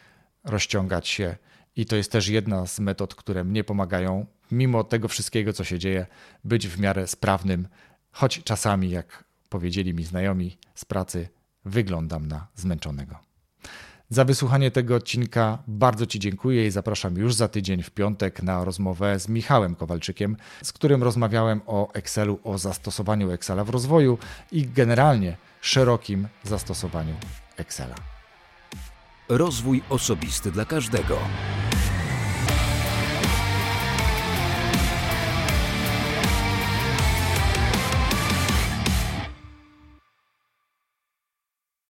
rozciągać 0.44 1.09
się. 1.09 1.37
I 1.76 1.87
to 1.87 1.96
jest 1.96 2.12
też 2.12 2.29
jedna 2.29 2.66
z 2.66 2.81
metod, 2.81 3.14
które 3.14 3.44
mnie 3.44 3.64
pomagają, 3.64 4.26
mimo 4.50 4.85
tego 4.85 5.09
wszystkiego, 5.09 5.52
co 5.52 5.64
się 5.64 5.79
dzieje, 5.79 6.07
być 6.44 6.68
w 6.68 6.81
miarę 6.81 7.07
sprawnym, 7.07 7.68
choć 8.12 8.42
czasami, 8.44 8.90
jak 8.90 9.24
powiedzieli 9.48 9.94
mi 9.94 10.05
znajomi 10.05 10.59
z 10.74 10.85
pracy, 10.85 11.29
wyglądam 11.64 12.29
na 12.29 12.46
zmęczonego. 12.55 13.18
Za 14.11 14.25
wysłuchanie 14.25 14.71
tego 14.71 14.95
odcinka 14.95 15.59
bardzo 15.66 16.07
Ci 16.07 16.19
dziękuję 16.19 16.66
i 16.66 16.71
zapraszam 16.71 17.16
już 17.16 17.35
za 17.35 17.49
tydzień 17.49 17.83
w 17.83 17.90
piątek 17.90 18.42
na 18.42 18.64
rozmowę 18.64 19.21
z 19.21 19.29
Michałem 19.29 19.75
Kowalczykiem, 19.75 20.37
z 20.62 20.73
którym 20.73 21.03
rozmawiałem 21.03 21.61
o 21.66 21.92
Excelu, 21.92 22.38
o 22.45 22.59
zastosowaniu 22.59 23.31
Excela 23.31 23.64
w 23.64 23.71
rozwoju 23.71 24.19
i 24.53 24.69
generalnie 24.69 25.37
szerokim 25.61 26.29
zastosowaniu 26.45 27.14
Excela. 27.57 27.95
Rozwój 29.29 29.83
osobisty 29.88 30.53
dla 30.53 30.64
każdego. 30.64 31.19